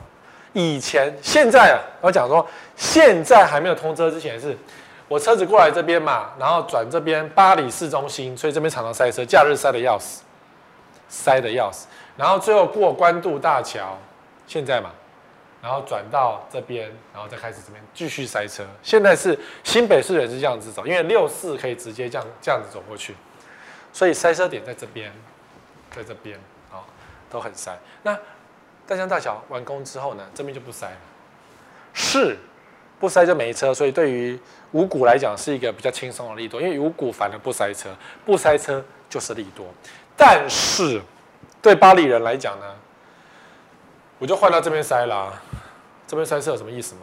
[0.53, 2.43] 以前现在啊，我讲说，
[2.75, 4.57] 现在还没有通车之前是，
[5.07, 10.23] 我车子过来这边嘛，然后转这边巴黎市中心，所以这边常常塞车，假日塞得要死，
[11.07, 11.87] 塞的要死。
[12.15, 13.97] 然后最后过关渡大桥，
[14.47, 14.91] 现在嘛，
[15.61, 18.65] 然后转到这边，然后再开始这边继续塞车。
[18.81, 23.15] 现在是新北市也是这样子走，因为六四可以直接这样这样子走过去。
[23.93, 25.11] 所以塞车点在这边，
[25.91, 26.39] 在这边
[26.71, 26.81] 啊，
[27.29, 27.77] 都很塞。
[28.03, 28.17] 那
[28.85, 30.97] 大江大桥完工之后呢，这边就不塞了。
[31.93, 32.37] 是，
[32.99, 33.73] 不塞就没车。
[33.73, 34.39] 所以对于
[34.71, 37.89] 五股来讲是一个比较轻松的利多，因为五股反而不塞车，
[38.25, 39.65] 不塞车就是利多。
[40.17, 41.01] 但是
[41.61, 42.65] 对巴黎人来讲呢，
[44.19, 45.31] 我就换到这边塞啦。
[46.05, 47.01] 这边塞车有什么意思吗？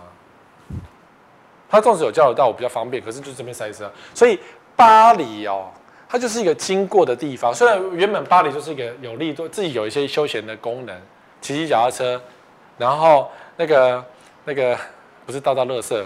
[1.71, 3.91] 他纵使有交流道，我比较方便，可是就这边塞车。
[4.13, 4.39] 所以
[4.77, 5.71] 巴黎哦。
[6.07, 10.97] 它就是一个经过的地方，虽然原本巴黎就是一个有利多，自己有一些休闲的功能，
[11.41, 12.23] 骑骑脚踏车，
[12.79, 14.05] 然后那个
[14.45, 14.79] 那个
[15.27, 16.05] 不是倒倒垃圾、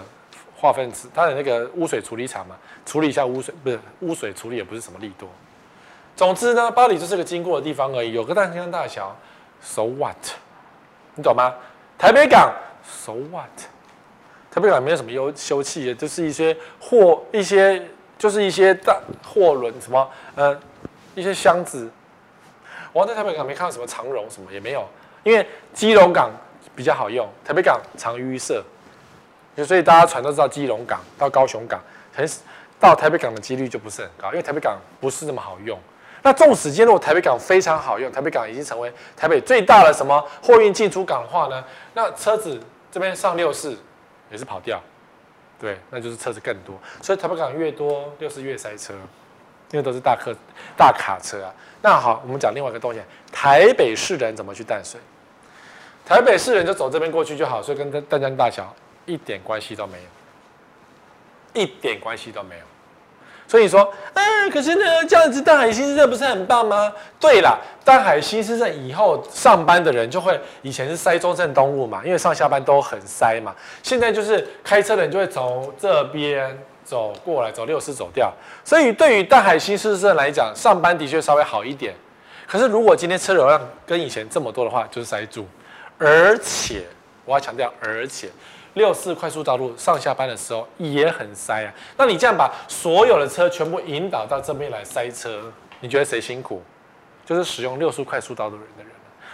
[0.55, 2.55] 化粪池，它的那个污水处理厂嘛，
[2.87, 5.29] 处理一下污水，不是污水处理也不是什么利多。
[6.19, 9.15] 总之呢，巴黎就是个经过的地方而已，有个淡江大桥
[9.61, 10.17] ，so what？
[11.15, 11.55] 你懂吗？
[11.97, 12.53] 台北港
[12.83, 13.47] ，so what？
[14.51, 17.81] 台北港没有什么优休憩的，就是一些货一些。
[18.17, 20.05] 就是一些大货轮，什么
[20.35, 20.59] 呃，
[21.15, 21.89] 一些箱子。
[22.91, 24.85] 我在台北港没看到什么长荣，什么也没有，
[25.23, 26.29] 因为基隆港
[26.75, 28.61] 比较好用，台北港常淤塞，
[29.65, 31.79] 所以大家船都知道基隆港到高雄港，
[32.13, 32.29] 很
[32.77, 35.79] 到台北港的几率就不是很高，因为台北港不是那么好用。
[36.21, 41.63] 那纵使今天如果台北港非常好用，台北港已经成为台北最大的什么货运进出港的话呢，
[41.93, 42.59] 那车子
[42.91, 43.77] 这边上六四
[44.29, 44.81] 也是跑掉。
[45.59, 48.93] 对，那就是车子更多，所以台北港越多，六是越塞车，
[49.71, 50.33] 因为都是大客、
[50.77, 51.53] 大卡车啊。
[51.81, 54.99] 那好，我们讲另外一个东西，台北市人怎么去淡水？
[56.05, 58.73] 台北市人就走这边过去就好，所以跟淡江大桥
[59.05, 59.97] 一点关系都没
[61.53, 62.65] 有，一点关系都没有。
[63.49, 63.81] 所以说，
[64.13, 64.21] 啊，
[64.53, 66.93] 可是呢，这样子大海新市镇不是很棒吗？
[67.19, 73.55] 对啦，大海新市镇以后上班的人就会，以前是塞中正东路嘛，因为上下班都很塞嘛。
[73.81, 78.31] 现在就是开车的人就会从这边走过来，走六四走掉。
[78.63, 81.95] 所以对于大海新市镇来讲，上班的确稍微好一点。
[82.45, 85.47] 可是如果今天车流量跟以前这么多的话，就是塞住。
[85.97, 86.83] 而且
[87.25, 88.29] 我要强调，而且。
[88.79, 95.51] 六四快速道路上下班的时候也很塞啊，那你这样把所有的车全部引导到这边来塞车，
[95.81, 96.63] 你觉得谁辛苦？
[97.25, 98.91] 就是使用六四快速道路的人的人。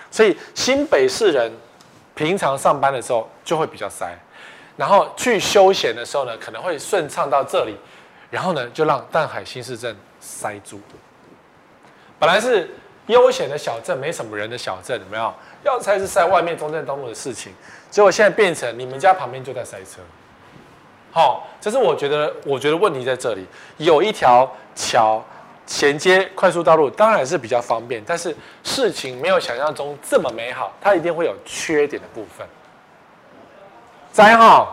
[0.10, 1.52] 所以新北市人
[2.16, 4.12] 平常上班的时候就会比较塞，
[4.76, 7.76] 然后去休闲的时候呢，可能会顺畅到这里，
[8.32, 10.82] 然后呢就让淡海新市镇塞住。
[12.18, 12.68] 本来是
[13.06, 15.32] 悠闲的小镇，没什么人的小镇，有没有？
[15.64, 17.54] 要塞是塞外面中正东路的事情。
[17.96, 20.02] 结果现在变成你们家旁边就在塞车，
[21.14, 25.24] 好，这是我觉得，我觉得问题在这里，有一条桥
[25.66, 28.36] 衔接快速道路，当然是比较方便，但是
[28.66, 32.46] 事情没有想象中这么美好，它一定会有缺点的部分。
[34.12, 34.68] 灾后，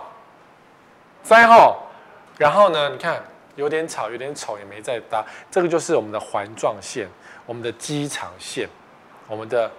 [1.23, 1.77] 灾后，
[2.37, 2.89] 然后呢？
[2.89, 3.23] 你看
[3.55, 5.25] 有点吵，有点丑，也没再搭。
[5.49, 7.09] 这个就是我们的环状线，
[7.47, 8.69] 我们的机场线，
[9.29, 9.71] 我们的。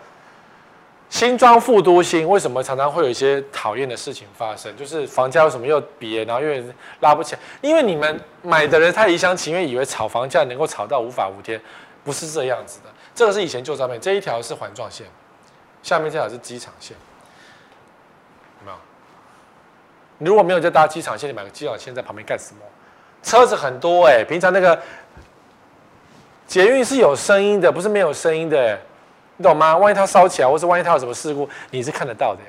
[1.13, 4.75] 新庄副都心为什么常常会有一些讨厌的事情发生？
[4.75, 6.63] 就是房价为什么又跌，然后又
[7.01, 7.41] 拉不起来？
[7.61, 11.61] 因为你们买的人太一厢情愿，以为炒房价能够炒到无法无天，
[12.03, 12.85] 不是这样子的。
[13.13, 15.05] 这个是以前旧照片，这一条是环状线，
[15.83, 16.97] 下面这条是机场线，
[18.61, 18.77] 有没有？
[20.17, 22.61] 你如果没有在搭机场线，你买个机场线在旁边干什么？
[23.21, 24.81] 车子很多哎、平常那个
[26.47, 28.79] 捷运是有声音的，不是没有声音的、欸。
[29.37, 29.75] 你懂吗？
[29.77, 32.41] 万一它烧起来，或是万一它有什么事故，你是看得到的。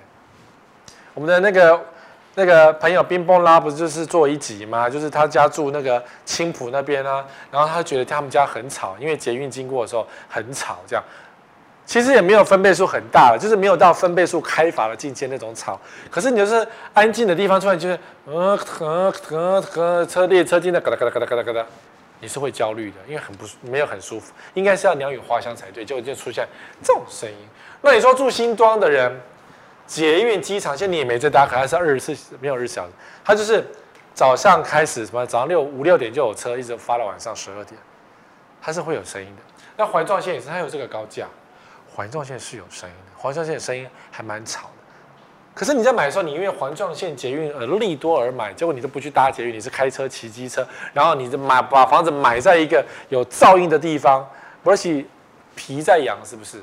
[1.15, 1.81] 我们的那个
[2.35, 4.91] 那个朋友冰崩拉不是就是做一集吗？
[4.91, 11.05] 就是他家住那个青埔那边啊，然后他觉得他们家很吵，因为捷运经过的时候很吵，这样。
[11.87, 15.79] 其实也没有分贝数很大了，就是没有到分贝数开罚的境界那种吵。
[16.11, 21.67] 可是你就是安静的地方，突然就是呃呃呃呃车列车进的嘎哒嘎哒嘎哒嘎哒嘎哒。
[22.25, 26.49] 你是会焦虑的，因为很不没有很舒服，应该是要鸟语花香才对，结果就出现
[26.83, 27.37] 这种声音。
[27.83, 29.21] 那你说住新庄的人，
[29.87, 33.63] 捷运机场线你也没在搭，可能是二十四没有日小时，他就是
[34.15, 37.79] 早上开始什么早上六五六点就有车，一直发到晚上十二点，
[38.63, 39.43] 它是会有声音的。
[39.77, 41.27] 那环状线也是，它有这个高架，
[41.95, 44.71] 环状线是有声音的，环状线的声音还蛮吵。
[45.55, 54.29] 可是你在买的时候，你因为环状线捷运而利多而买，结果你都不去搭捷运，你是开车骑机车，然后你就买把房子买在一个有噪音的地方，
[54.65, 55.05] 而且
[55.55, 56.61] 皮在痒，是不是？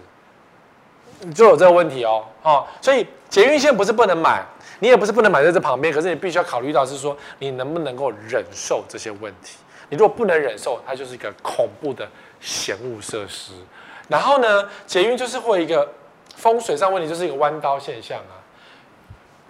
[1.21, 4.43] 你就有这个问题哦，哦，所以捷运线不是不能买，
[4.79, 9.57] 你也不是不能买在这旁边，可是你必须要考虑到是说你能不能够忍受这些问题。
[9.87, 12.05] 你如果不能忍受，它就是一个恐怖的
[12.39, 13.53] 嫌恶设施。
[14.09, 15.87] 然后呢，捷运就是会一个
[16.35, 18.40] 风水上问题，就是一个弯刀现象啊。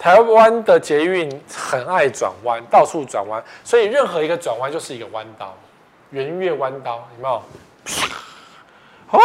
[0.01, 5.55] 台湾的捷运很爱转弯，到处转弯，所以任何一个转弯就是一个弯刀，
[6.09, 7.35] 圆月弯刀，有没有？
[9.11, 9.19] 哦，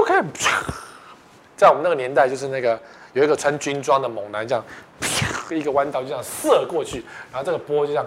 [0.00, 0.24] 我看，
[1.54, 2.80] 在我们那个年代，就是那个
[3.12, 4.64] 有一个穿军装的猛男，这样
[5.50, 8.06] 一个弯刀就这样射过去，然后这个波就这样，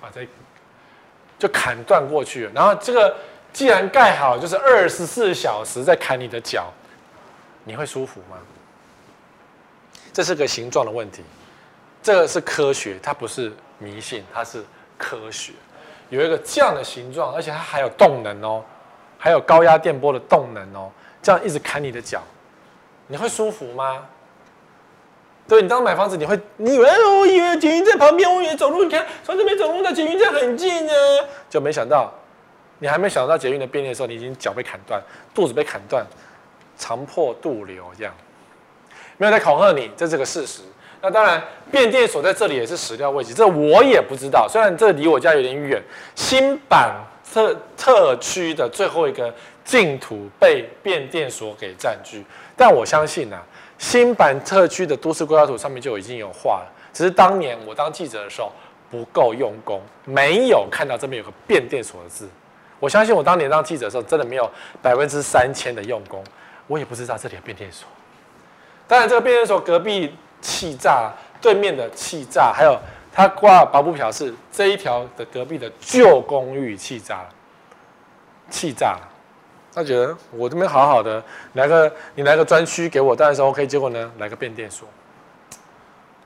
[0.00, 0.26] 把这
[1.38, 2.48] 就砍断过去。
[2.54, 3.14] 然后这个
[3.52, 6.72] 既然盖好，就是二十四小时在砍你的脚，
[7.64, 8.38] 你会舒服吗？
[10.12, 11.22] 这是个形状的问题，
[12.02, 14.62] 这个是科学，它不是迷信，它是
[14.98, 15.52] 科学。
[16.10, 18.62] 有一个这样的形状，而且它还有动能哦，
[19.18, 20.90] 还有高压电波的动能哦，
[21.22, 22.22] 这样一直砍你的脚，
[23.06, 24.06] 你会舒服吗？
[25.48, 30.92] 对，你当买房子，你会你以为我以为捷运在旁边，我以为走路，你看从这边走路到捷运站很近呢，
[31.48, 32.12] 就没想到，
[32.78, 35.02] 你还没想到捷运的便利的时候，你已经脚被砍断，
[35.34, 36.06] 肚子被砍断，
[36.76, 38.14] 肠破肚流这样。
[39.16, 40.62] 没有在恐吓你，这是个事实。
[41.00, 44.46] 那当然，变电所在这里也是始料未及，这我也不知道。
[44.48, 45.82] 虽然这离我家有点远，
[46.14, 46.94] 新版
[47.32, 49.32] 特特区的最后一个
[49.64, 52.24] 净土被变电所给占据，
[52.56, 53.42] 但我相信啊，
[53.78, 58.52] 新版特区的都市规划图上面就已经有画了，只是当年我当记者的时候
[58.88, 62.28] 不够用功，没有看到这边有个变电所的字。
[62.78, 64.48] 我相信我当年当记者的时候，真的没有
[64.80, 66.22] 百分之三千的用功，
[66.68, 67.88] 我也不知道这里有变电所。
[68.88, 71.10] 当然，这个变电所隔壁气炸，
[71.40, 72.78] 对面的气炸，还有
[73.12, 77.28] 他挂保不表示这一条的隔壁的旧公寓气炸了，
[78.50, 78.98] 气炸。
[79.74, 81.22] 他觉得我这边好好的，
[81.54, 83.66] 来个你来个专区给我，当然是 OK。
[83.66, 84.86] 结果呢，来个变电所，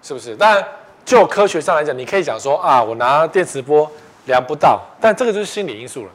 [0.02, 0.34] 是不是？
[0.34, 0.66] 当然，
[1.04, 3.88] 就科学上来讲，你可以讲说啊，我拿电磁波
[4.24, 6.10] 量不到，但这个就是心理因素了。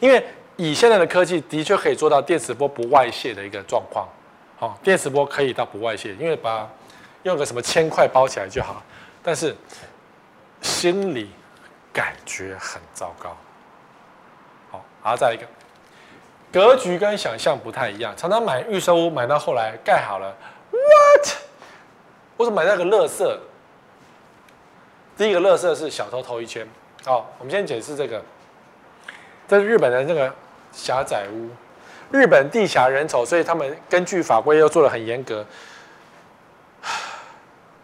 [0.00, 0.20] 因为
[0.56, 4.08] 以现在的科技，的确可以做到电磁波不外泄的一个状况。
[4.56, 6.68] 好，电磁波可以到不外泄，因为把
[7.24, 8.82] 用个什么铅块包起来就好。
[9.22, 9.54] 但是
[10.62, 11.30] 心里
[11.92, 13.36] 感觉很糟糕。
[14.70, 15.46] 好，然后再一个，
[16.52, 18.14] 格局跟想象不太一样。
[18.16, 20.34] 常常买预售屋，买到后来盖好了
[20.70, 21.36] ，what？
[22.36, 23.38] 我怎么买那个乐色？
[25.18, 26.66] 第一个乐色是小偷偷一圈。
[27.04, 28.22] 好，我们先解释这个，
[29.46, 30.34] 这是日本的那个
[30.72, 31.50] 狭窄屋。
[32.10, 35.44] 日本地狭人稠，所以他们根据法规又做的很严格。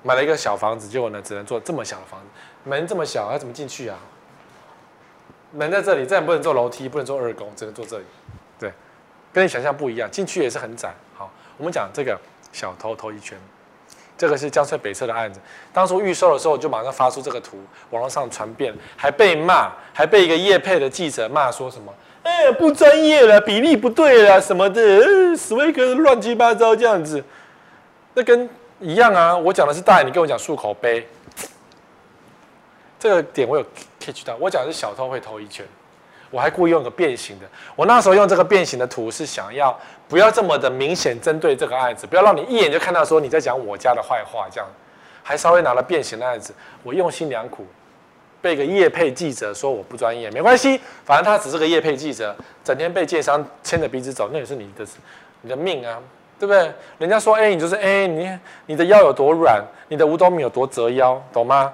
[0.04, 2.26] 买了一个小房子，结果呢，只能做这么小的房子，
[2.64, 3.96] 门这么小，要怎么进去啊？
[5.52, 8.04] 门在这里，这样不能坐楼梯，不能坐二宫，只能坐这里。
[8.58, 8.72] 对，
[9.32, 10.92] 跟你想象不一样，进去也是很窄。
[11.14, 12.18] 好，我们讲这个
[12.52, 13.38] 小偷偷一圈，
[14.18, 15.38] 这个是江翠北侧的案子，
[15.72, 17.58] 当初预售的时候就马上发出这个图，
[17.90, 27.22] 网络上传遍，还被骂，还被一个业配的记者骂说什么，哎，不专业了，比例不对了什么的，史威格乱七八糟这样子，
[28.14, 28.48] 那跟
[28.80, 31.06] 一样啊，我讲的是大眼，你跟我讲漱口杯，
[32.98, 33.64] 这个点我有
[33.98, 35.66] catch 到，我讲的是小偷会偷一圈。
[36.30, 37.46] 我还故意用个变形的，
[37.76, 44.66] 我那时候用这个变形的图是想要不要这么的明显针对这个案子，不要让你一眼就看到说你在讲我家的坏话，这样，
[45.22, 47.66] 还稍微拿了变形的案子，我用心良苦，
[48.42, 54.84] 被个业配记者说我不专业，没关系，反正他只是个业配记者，整天被建商牵着鼻子走，那也是你的
[55.40, 55.98] 你的命啊，
[56.38, 56.70] 对不对？
[56.98, 61.72] 人家说 A 你就是 A，你你的腰有多软，你的五斗米有多折腰，懂吗？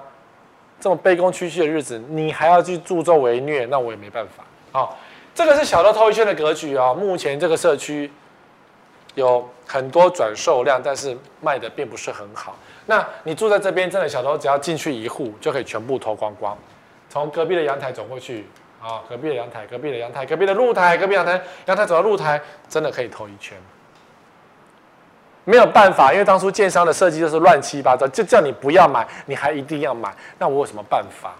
[0.79, 4.45] 这么卑躬屈膝的日子，你还要去助纣为虐，那我也没办法。
[4.71, 4.97] 好、
[5.33, 8.09] 这个是小偷偷一圈的格局啊、目前这个社区
[9.15, 12.55] 有很多转售量，但是卖的并不是很好。
[12.85, 16.57] 那你住在这边，真的小偷只要进去一户就可以全部偷光光。
[17.09, 18.47] 从隔壁的阳台走过去
[18.81, 23.57] 啊、隔壁的阳台，隔壁的阳台，隔壁的露台，隔壁阳台，阳台走到露台，真的可以偷一圈。
[25.43, 31.33] 没有办法，因为当初建商的设计就是乱七八糟，就叫你不要买，你还一定要买，那我有什么办法？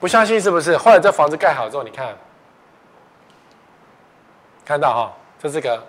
[0.00, 0.76] 不相信是不是？
[0.76, 2.16] 后来这房子盖好之后，你看，
[4.64, 5.82] 看到哈，这是个，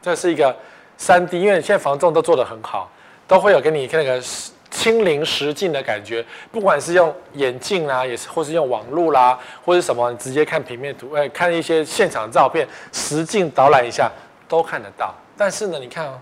[0.00, 0.56] 这是一个
[0.96, 2.90] 三 D，因为现在房仲都做得很好，
[3.26, 4.22] 都会有给你那个
[4.70, 14.10] 亲临实境的感觉，不管是用眼镜啦，也是或是用网络啦，或者什么，你直接看平面图，哎，看一些现场照片，实境导览一下
[14.48, 15.14] 都看得到。
[15.36, 16.20] 但是呢，你看哦。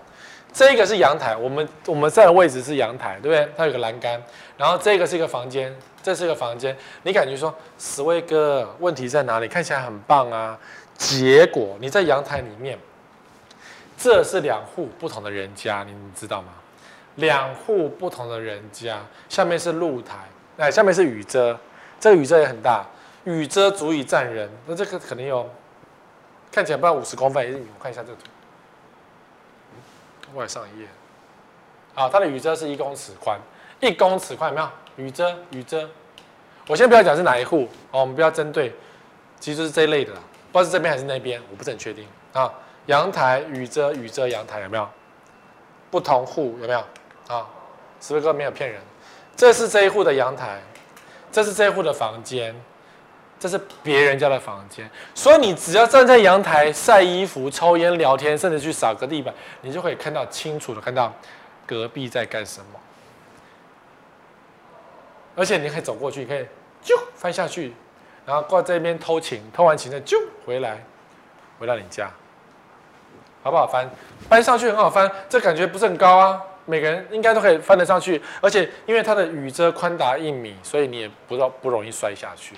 [0.57, 3.53] 这个是阳台，我们我们在的位置是阳台，对不对？
[3.57, 4.23] 它有个栏杆，
[4.55, 6.73] 然后这个是一个房间，这是一个房间。
[7.03, 9.49] 你感觉说，十威哥问题在哪里？
[9.49, 10.57] 看起来很棒啊，
[10.97, 12.79] 结果你在阳台里面，
[13.97, 16.47] 这是两户不同的人家，你知道吗？
[17.15, 18.99] 两户不同的人家，
[19.29, 20.15] 下面是露台，
[20.57, 21.57] 哎，下面是雨遮，
[21.99, 22.85] 这个雨遮也很大，
[23.23, 24.49] 雨遮足以站人。
[24.65, 25.49] 那这个可能有，
[26.51, 28.25] 看起来不到五十公分，我看一下这个图。
[30.37, 30.87] 外上一页，
[31.93, 33.39] 好，它的雨遮是一公尺宽，
[33.79, 34.69] 一公尺宽有没有？
[34.97, 35.89] 雨遮，雨遮，
[36.67, 38.73] 我先不要讲是哪一户，哦，我们不要针对，
[39.39, 40.19] 其实是这一类的啦，
[40.51, 42.51] 不知道是这边还是那边，我不是很确定啊。
[42.87, 44.85] 阳台雨遮，雨遮阳台有没有？
[45.89, 46.83] 不同户有没有？
[47.27, 47.47] 啊，
[47.99, 48.81] 是不是哥没有骗人？
[49.35, 50.61] 这是这一户的阳台，
[51.31, 52.55] 这是这一户的房间。
[53.37, 61.13] 这是别人家的房间，所以你只要站在阳台晒衣服、抽烟、聊天，甚至去扫个地板，你就可以看到清楚的看到
[61.67, 62.79] 隔壁在干什么。
[65.35, 66.47] 而且你可以走过去，你可以
[66.81, 67.73] 就翻下去，
[68.25, 70.81] 然后过这边偷情，偷完情再就回来，
[71.59, 72.09] 回到你家，
[73.43, 73.87] 好不好翻？
[74.29, 78.21] 翻上去很好翻，这感觉不是很高啊，每个人应该都可以翻得上去。
[78.41, 82.55] 而且因为它的雨遮宽达一米，所以你也不不容易摔下去。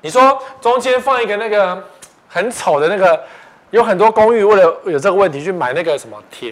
[0.00, 1.82] 你说中间放一个那个
[2.28, 3.24] 很丑的那个，
[3.70, 6.50] 有很多公寓为了有这个问题去买那个什么铁，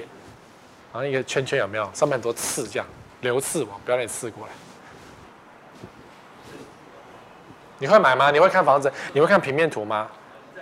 [0.92, 1.90] 然后一个圈圈有没有？
[1.92, 2.86] 上面很多刺，这样
[3.20, 4.52] 流刺网，不要让你刺过来。
[7.78, 8.30] 你会买吗？
[8.30, 8.90] 你会看房子？
[9.12, 10.08] 你会看平面图吗？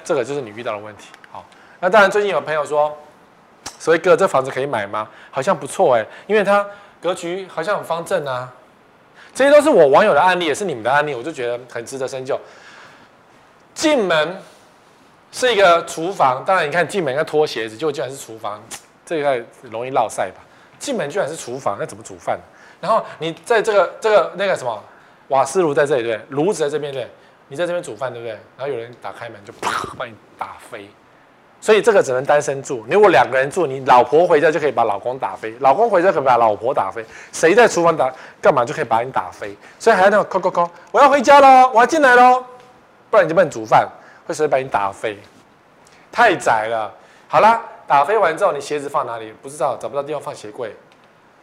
[0.02, 1.10] 这个就是你遇到的问题。
[1.30, 1.46] 好，
[1.78, 2.96] 那当然最近有朋友说，
[3.78, 5.08] 所以哥这房子可以买吗？
[5.30, 6.66] 好像不错哎，因为它
[7.00, 8.52] 格局好像很方正啊。
[9.32, 12.38] 这些都是我网友的案例，也是你们的案例，我就觉得很值得深究。
[13.72, 14.36] 进门
[15.30, 18.60] 是一个厨房，当然你看进门要脱鞋子，就居然是厨房，
[19.06, 20.42] 这个容易落赛吧？
[20.78, 22.38] 进门居然是厨房，那怎么煮饭？
[22.80, 24.82] 然后你在这个这个那个什么
[25.28, 27.08] 瓦斯炉在这里对，炉子在这边对，
[27.48, 28.32] 你在这边煮饭对不对？
[28.56, 30.90] 然后有人打开门就啪把你打飞，
[31.60, 32.84] 所以这个只能单身住。
[32.90, 39.54] 如果两个人住，你老婆回家就可以把老公打飞，老公回家可以把老婆打飞，谁在厨房打干嘛就可以把你打飞。
[39.78, 42.42] 所以还要那种扣扣扣，我要回家喽，我要进来喽。
[43.10, 43.86] 不然你就不能煮饭，
[44.26, 45.18] 会随时把你打飞，
[46.10, 46.92] 太窄了。
[47.28, 49.34] 好啦，打飞完之后，你鞋子放哪里？
[49.42, 50.74] 不知道，找不到地方放鞋柜，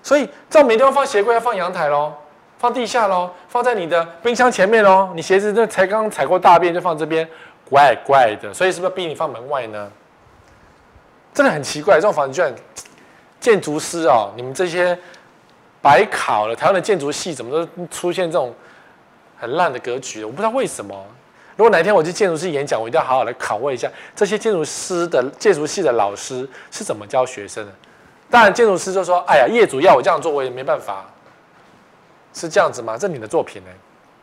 [0.02, 2.14] 所以这没地方放鞋柜，要放阳台喽，
[2.58, 5.10] 放地下喽，放在你的冰箱前面喽。
[5.14, 7.28] 你鞋子这才刚踩过大便就放这边，
[7.70, 8.54] 怪怪的。
[8.54, 9.92] 所以是不是逼你放门外呢？
[11.38, 12.52] 真的很奇怪，这种房子居然
[13.40, 14.98] 建筑师哦，你们这些
[15.84, 18.52] 白考了台湾的建筑系，怎么都出现这种
[19.40, 20.24] 很烂的格局？
[20.24, 21.06] 我不知道为什么。
[21.56, 27.72] 如果哪一天我去建筑系演讲，我一定要好好来拷问一下这些建筑师的建筑系的老师是怎么教学生的。
[28.32, 31.06] 当然，建筑师就说：“哎呀，业主要我这样做，我也没办法。”
[32.34, 32.98] 是这样子吗？
[32.98, 33.70] 这是你的作品呢，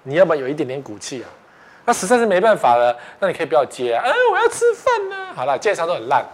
[0.03, 1.31] 你要不要有一点点骨气啊？
[1.85, 4.03] 那实在是没办法了，那你可以不要接啊。
[4.05, 5.33] 哎，我要吃饭呢。
[5.37, 6.27] 好了，建商都很烂，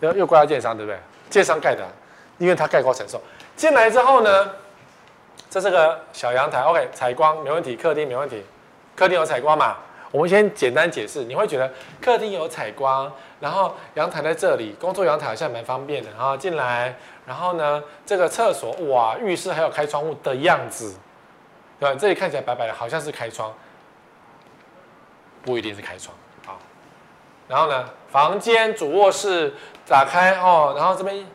[0.00, 0.98] 又又怪到建商，对不对？
[1.30, 1.86] 建商盖的，
[2.38, 3.20] 因为它盖高承受。
[3.54, 4.50] 进来之后呢，
[5.48, 8.44] 这是个小阳台，OK，采光没问题，客厅没问题，
[8.96, 9.76] 客厅有采光嘛？
[10.10, 11.70] 我们先简单解释，你会觉得
[12.00, 16.96] 客厅有采光，然后阳台在这里，工作阳台好像蛮方便的，然后进来，
[17.26, 20.96] 然后呢，这个厕所哇，浴室还有开窗户的样子，
[21.78, 21.96] 对吧？
[21.96, 23.54] 这里看起来白白的，好像是开窗，
[25.42, 26.12] 不一定是开窗。
[27.50, 29.52] 然后呢，房间主卧室
[29.86, 31.26] 打开哦，然后这边。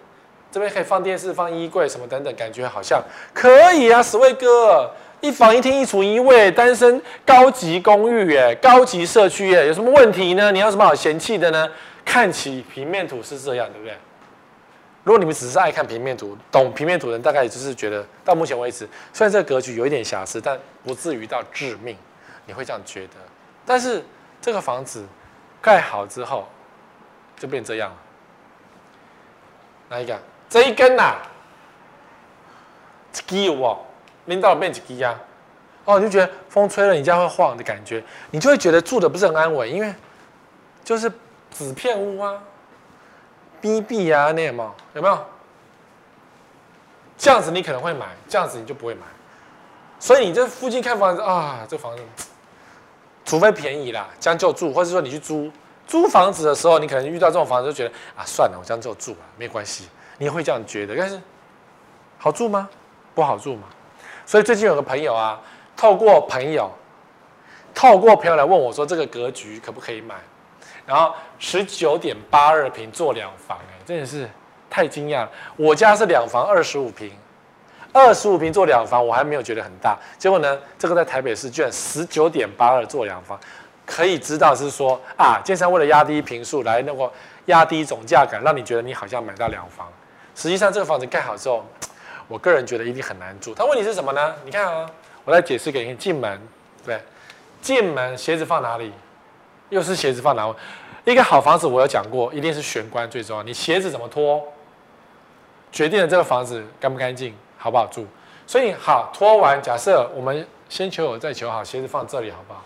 [0.52, 3.04] 这边可以放电视、放衣柜什么等等，感觉好像
[3.34, 4.02] 可以啊。
[4.02, 4.90] 史卫哥，
[5.20, 10.54] 一房一厅一厨一卫，单身高级公寓耶，高级社区耶，有什么问题呢？
[10.54, 11.70] 你有什么好嫌弃的呢？
[12.06, 13.98] 看起平面图是这样，对不对？
[15.04, 21.98] 如果你们只是爱看平面图，懂平面图的人大概也就是觉得，到目前为止，虽然这个格局有一点瑕疵，但不至于到致命，
[22.46, 23.16] 你会这样觉得。
[23.66, 24.02] 但是
[24.42, 25.04] 这个房子
[25.66, 26.48] 盖好之后，
[27.36, 27.98] 就变这样了。
[29.90, 30.16] 哪一个？
[30.48, 31.18] 这一根呐、啊，
[33.12, 33.80] 一支有哦，
[34.26, 35.20] 拎到变一支啊，
[35.86, 39.92] 哦，你就觉得风吹了你家会晃的感觉，你就会觉得住的不是很安稳，因为
[40.84, 41.12] 就是
[41.50, 42.40] 纸片屋啊
[43.60, 44.76] ，B B 啊，那有没有？
[44.94, 45.26] 有没有？
[47.18, 49.02] 这样子你可能会买，这样子你就不会买，
[50.00, 52.04] 所以你这附近看房子啊，这房子，
[53.26, 55.52] 除非便宜啦，将就住，或者说你去租
[55.88, 59.90] 租房子的时候，你可能遇到这种房子就觉得啊，算了，我将就住吧，没关系。
[60.18, 61.20] 你会这样觉得，但是
[62.18, 62.70] 好住吗？
[63.14, 63.64] 不好住吗？
[64.26, 65.42] 所以最近有个朋友啊，
[65.76, 66.72] 透过朋友，
[67.74, 70.16] 透过朋友来问我说，这个格局可不可以买？
[70.86, 74.30] 然后十九点八二平做两房，哎，真的是
[74.70, 75.32] 太惊讶了。
[75.56, 77.12] 我家是两房二十五平，
[77.96, 79.98] 二十五平做两房，我还没有觉得很大。
[80.18, 83.40] 结果呢，这个在台北市居然十九点八二做两房，
[83.86, 87.10] 可以知道是说啊，建商为了压低坪数来那个
[87.46, 89.88] 压低总价感，让你觉得你好像买到两房。
[90.36, 91.66] 实际上，这个房子盖好之后，
[92.28, 93.56] 我个人觉得一定很难住。
[93.56, 94.36] 他问题是什么呢？
[94.44, 94.86] 你看啊，
[95.24, 95.96] 我来解释给你。
[95.96, 96.38] 进门，
[96.86, 97.00] 对，
[97.62, 98.92] 进门鞋子放哪里？
[99.70, 100.54] 又是鞋子放哪里？
[101.06, 103.42] 一个好房子，我有讲过，一定是玄关最重要。
[103.42, 104.44] 你鞋子怎么脱，
[105.72, 107.34] 决定了这个房子干不干净，
[107.66, 108.06] 好不好住。
[108.46, 112.64] 所以好拖完，假设我们先求有再求好，鞋子放这里好不好？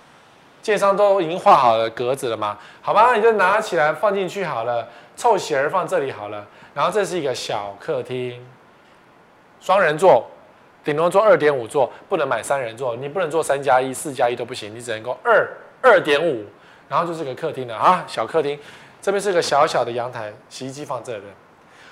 [0.61, 2.57] 建商都已经画好了格子了吗？
[2.81, 4.85] 好吧， 你就拿起来放进去好了。
[5.15, 6.45] 凑鞋儿放这里好了。
[6.73, 8.45] 然后这是一个小客厅，
[9.61, 10.29] 双人座，
[10.83, 15.49] 顶多坐二点五座，不能买三人座，你不能坐三加一、四加一都不行，你只能够二
[15.81, 16.45] 二点五。
[16.89, 18.59] 然后就是个客厅了啊，小客厅，
[19.01, 21.23] 这边是个小小的阳台，洗衣机放这里。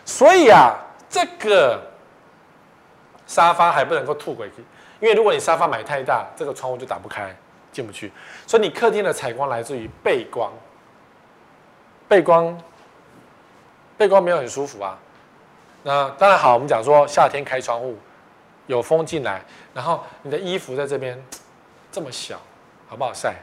[0.03, 0.75] 所以啊，
[1.09, 1.79] 这个
[3.27, 4.63] 沙发还不能够吐回去，
[4.99, 7.35] 因为如果你沙发买太大，这个窗户就打不开，
[7.71, 8.11] 进不去。
[8.47, 10.51] 所以你客厅的采光来自于背光，
[12.07, 12.59] 背光。
[13.97, 14.95] 背光没有很舒服啊，
[15.81, 16.53] 那当然好。
[16.53, 17.97] 我们讲说夏天开窗户，
[18.67, 19.41] 有风进来，
[19.73, 21.19] 然后你的衣服在这边
[21.91, 22.39] 这么小，
[22.87, 23.33] 好不好晒？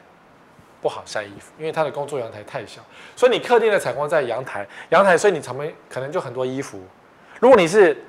[0.80, 2.80] 不好晒衣服，因为它的工作阳台太小。
[3.16, 6.80] 所以你客厅的采光在阳台，阳台，所以你旁边可能就很多衣服。
[7.40, 8.00] 如果你是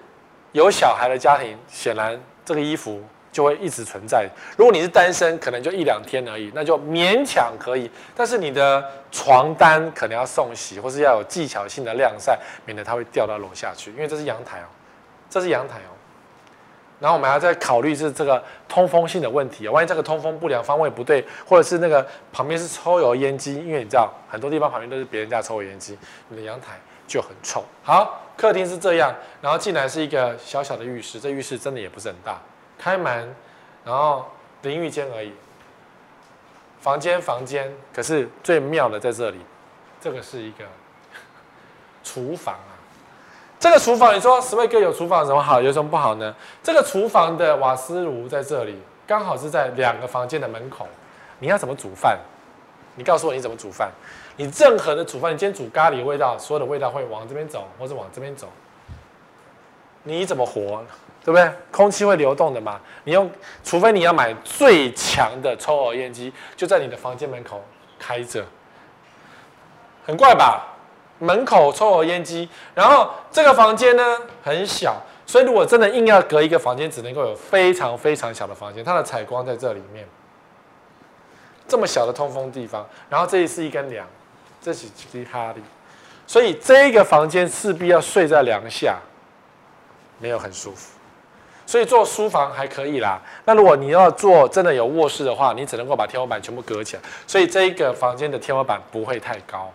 [0.56, 3.04] 有小孩的家庭，显然这个衣服。
[3.36, 4.26] 就会一直存在。
[4.56, 7.92] 如果你是单身，可能就一两天而已，那就勉强可以。
[8.16, 8.82] 但是你的
[9.12, 13.92] 床单可能要送洗，或是要有技巧性的晾晒，免得它会掉到楼下去。
[13.92, 14.68] 因为这是阳台哦，
[15.30, 15.92] 这是阳台哦。
[17.02, 19.72] 然后我们还要再考虑是这个通风性的问题啊。
[19.74, 25.98] 万一这个通风不良、方位不对，或者是那个旁边是抽油烟机，因为你知道很多地方旁边都是别人家抽油烟机，
[26.30, 27.66] 你的阳台就很臭。
[27.84, 32.40] 好，客厅是这样，然后进来是一个小小的浴室，这浴室真的也不是很大。
[32.78, 33.34] 开门，
[33.84, 34.26] 然后
[34.62, 35.34] 淋浴间而已。
[36.82, 39.40] 房间房间，可是最妙的在这里，
[40.00, 40.66] 这个是一个
[42.04, 42.76] 厨房啊。
[43.60, 46.36] 这个厨房，你说十位哥有厨房有什么好，有什么不好呢？
[46.62, 48.78] 这个厨房的瓦斯炉在这里，
[49.08, 50.88] 刚好是在两个房间的门口。
[51.40, 52.20] 你要怎么煮饭？
[52.96, 53.92] 你告诉我你怎么煮饭？
[54.38, 58.48] 你任何的煮饭，你今天煮咖喱味道，所有的味道会往这边走，或者往这边走。
[60.04, 60.84] 你怎么活？
[61.24, 61.52] 对不对？
[61.72, 62.80] 空气会流动的嘛。
[63.04, 63.30] 你用，
[63.64, 67.64] 除非你要买最强的抽油烟机，就在你的房间门口
[67.98, 68.46] 开着，
[70.06, 70.68] 很怪吧？
[71.18, 74.04] 门口抽油烟机，然后这个房间呢
[74.44, 80.06] 很小，所以如果真的硬要隔一个房间，只能够有非常非常小的房间，它的采光在这里面，
[81.68, 84.06] 这么小的通风地方，然后这里是一根梁，
[84.66, 85.62] 这是基哈利，
[86.26, 88.98] 所以这个房间势必要睡在梁下，
[90.18, 90.98] 没有很舒服。
[91.68, 93.22] 所以做书房还可以啦。
[93.46, 97.02] 那如果你要做真的有卧室的话，你只能够把天花板全部隔起来。
[97.28, 99.72] 所以这一个房间的天花板不会太高，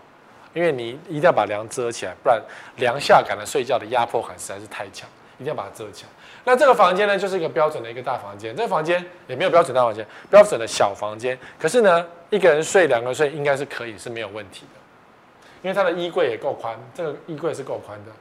[0.55, 2.43] 因为你一定要把梁遮起来，不然
[2.79, 6.09] 梁下感的睡觉的压迫感实在是太强，一定要把它遮起来。
[6.43, 8.57] 那这个房间呢，就是一个标准的一个大房间。
[8.57, 11.39] 这个房间也没有标准大房间，标准的小房间。
[11.61, 14.80] 可是呢，一个人睡，两个人睡应该是可以，是没有问题的。
[15.63, 18.13] 因为它的衣柜也够宽，这个衣柜是够宽的。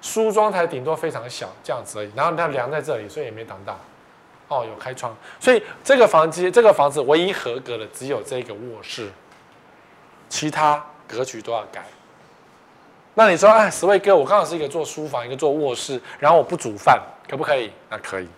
[0.00, 2.10] 梳妆台顶多非常小，这样子而已。
[2.14, 3.78] 然后它梁在这里，所以也没挡到。
[4.48, 9.10] 哦，有开窗，所以这个房间，这个房子唯一合格的只有这个卧室，
[10.30, 11.84] 其他格局都要改。
[13.12, 17.70] 那你说，哎，十位哥，我刚好是一个做书房，一个做卧室，然后我不煮饭，可不可以？
[17.90, 18.28] 那可以。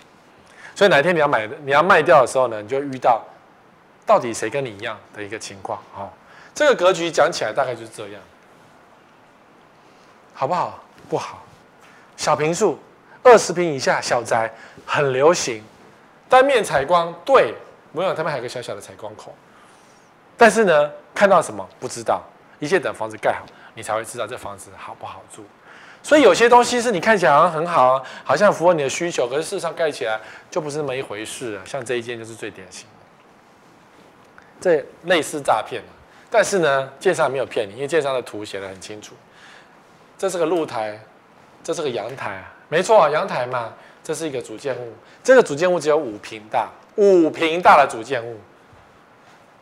[0.75, 3.23] 所以哪一天你要买，你要卖掉的时候呢，你就遇到
[4.05, 5.79] 到底谁跟你一样的一个情况。
[5.95, 6.09] 哦，
[6.53, 8.21] 这个格局讲起来大概就是这样，
[10.41, 10.83] 好不好？
[11.11, 11.43] 不好。
[12.17, 12.79] 小平数，
[13.23, 14.51] 二十平以下小宅
[14.87, 15.63] 很流行。
[16.31, 17.53] 单面采光，对，
[17.93, 19.35] 没有，他们还有个小小的采光口，
[20.39, 22.23] 但是呢，看到什么不知道，
[22.59, 25.45] 一切等房子盖好，你才会知道这房子好不好住。
[26.03, 30.19] 所以有些东西是你看起来好像很好，好像符合你的需求，可是事实上盖起来
[30.51, 31.67] 就不是那么一回事了。
[31.67, 32.87] 像这一间就是最典型
[34.59, 35.83] 的，这类似诈骗，
[36.31, 39.15] 但是呢，建商没有骗你，因为建商的图写得很清楚。
[40.21, 41.01] 这是个露台，
[41.65, 43.73] 这是个阳台，没错啊，阳台嘛。
[44.05, 44.93] 这是一个主建物，
[45.23, 48.39] 这个主建物只有五坪大，五坪大的主建物。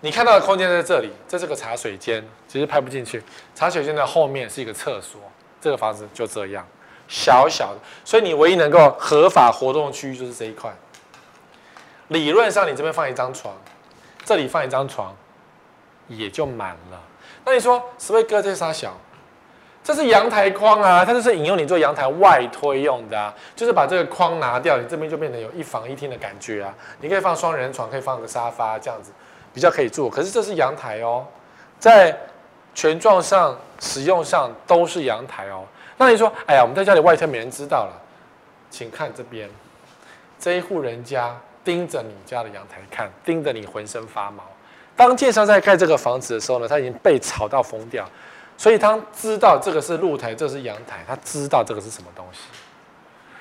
[0.00, 3.22] 你看到的空间在这里，这是个茶水间，其实拍不进去。
[3.54, 5.20] 茶水间的后面是一个厕所，
[5.60, 6.66] 这个房子就这样，
[7.06, 10.74] 小小的，所以你唯一能够合法活动的区域就是这一块。
[12.08, 13.54] 理论上，你这边放一张床，
[14.24, 15.14] 这里放一张床，
[16.08, 17.00] 也就满了。
[17.44, 18.98] 那你说，十位哥这啥小？
[19.88, 26.74] 这是阳台框啊，它就是引用你做阳台外推用的啊，就是把这个框拿掉，你这边就变成有一房一厅的感觉啊。
[27.00, 29.10] 你可以放双人床，可以放个沙发，这样子
[29.54, 30.10] 比较可以住。
[30.10, 31.24] 可是这是阳台哦，
[31.78, 32.14] 在
[32.74, 35.64] 权状上使用上都是阳台哦。
[35.96, 37.92] 那你说，哎呀，我们在家里外推没人知道了，
[38.68, 39.48] 请看这边，
[40.38, 41.34] 这一户人家
[41.64, 44.44] 盯着你家的阳台看，盯着你浑身发毛。
[44.94, 48.06] 当建商在盖这个房子的时候呢，他已经被吵到疯掉。
[48.58, 52.40] 所以他知道这个是露台，这是阳台，他知道这个是什么东西。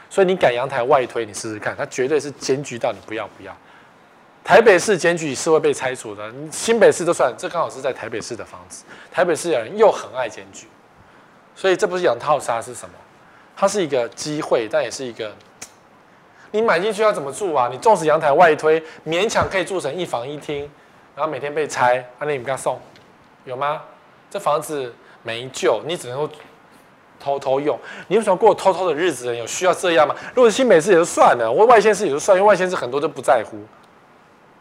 [0.10, 3.52] 所以你敢阳台外推，你试试看，他绝对是检举到你不要不要。
[4.44, 8.86] 台北市检举是会被拆除的，新北市都算，这刚好是在台北市的房子。
[9.12, 10.68] 台北市的人又很爱检举，
[11.56, 12.94] 所以这不是养套杀是什么？
[13.56, 15.36] 它是一个机会，但也是一个，
[16.52, 17.68] 你买进去要怎么住啊？
[17.72, 20.70] 你纵使阳台外推，勉强可以住成一房一厅，
[21.16, 22.80] 然后每天被拆，那你们给他送，
[23.46, 23.82] 有吗？
[24.30, 24.94] 这房子。
[25.28, 26.30] 没救，你只能够
[27.20, 27.78] 偷偷用。
[28.08, 29.36] 你为什么过偷偷的日子？
[29.36, 30.16] 有需要这样吗？
[30.34, 33.58] 如果是新北市也就算了，我外县市也就算，因为外县市很多都不在乎。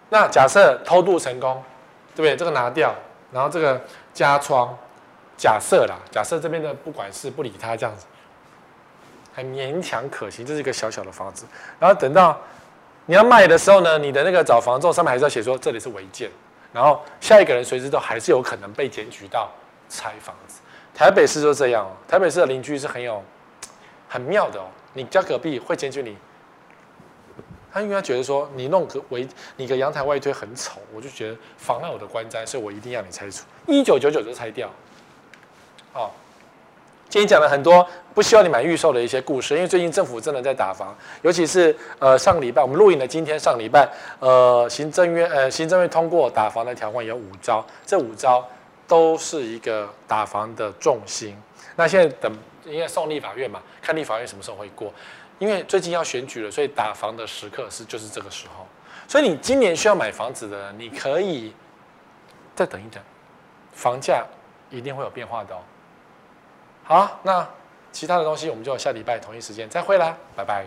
[0.08, 1.62] 那假设偷渡成功，
[2.16, 2.36] 对不对？
[2.36, 2.92] 这个拿掉，
[3.30, 3.80] 然后这个
[4.12, 4.76] 加窗，
[5.36, 8.06] 假设啦，假设这边的不管事不理他这样子，
[9.32, 10.44] 还勉强可行。
[10.44, 11.46] 这是一个小小的房子，
[11.78, 12.36] 然后等到
[13.04, 16.28] 你要卖的时候呢，你的那个找房仲上面还是要写说这里是违建，
[16.72, 19.48] 然后下一个人随时都还是有可能被检举到。
[19.88, 20.60] 拆房子，
[20.94, 21.92] 台北市就这样哦。
[22.08, 23.22] 台北市的邻居是很有
[24.08, 24.66] 很妙的哦。
[24.94, 26.16] 你家隔壁会检举你，
[27.72, 33.44] 他因为他觉得说你弄个围，你个阳台外推很丑，我就觉得妨碍我的观瞻，所以我一定要你拆除。
[33.66, 34.70] 一九九九就拆掉。
[35.92, 36.10] 哦，
[37.08, 43.86] 今天讲了很多不希望你买预售的一些故事，因为最近政府真的在打房，尤其是呃上个礼拜我们录影的今天上礼拜，
[44.18, 48.46] 呃行政院呃行政院通过打房的条款有五招，这五招。
[48.86, 51.36] 都是一个打房的重心。
[51.74, 52.32] 那现在等，
[52.64, 54.92] 应该送立法院嘛，看立法院什么时候会过。
[55.38, 58.66] 因为最近要选举了，所以打房的时刻是就是这个时候。
[59.06, 61.52] 所以你今年需要买房子的，你可以
[62.54, 63.02] 再等一等，
[63.72, 64.24] 房价
[64.70, 65.58] 一定会有变化的哦。
[66.84, 67.46] 好，那
[67.92, 70.64] 其他的东西我们就下礼拜同一时间再会啦，拜拜。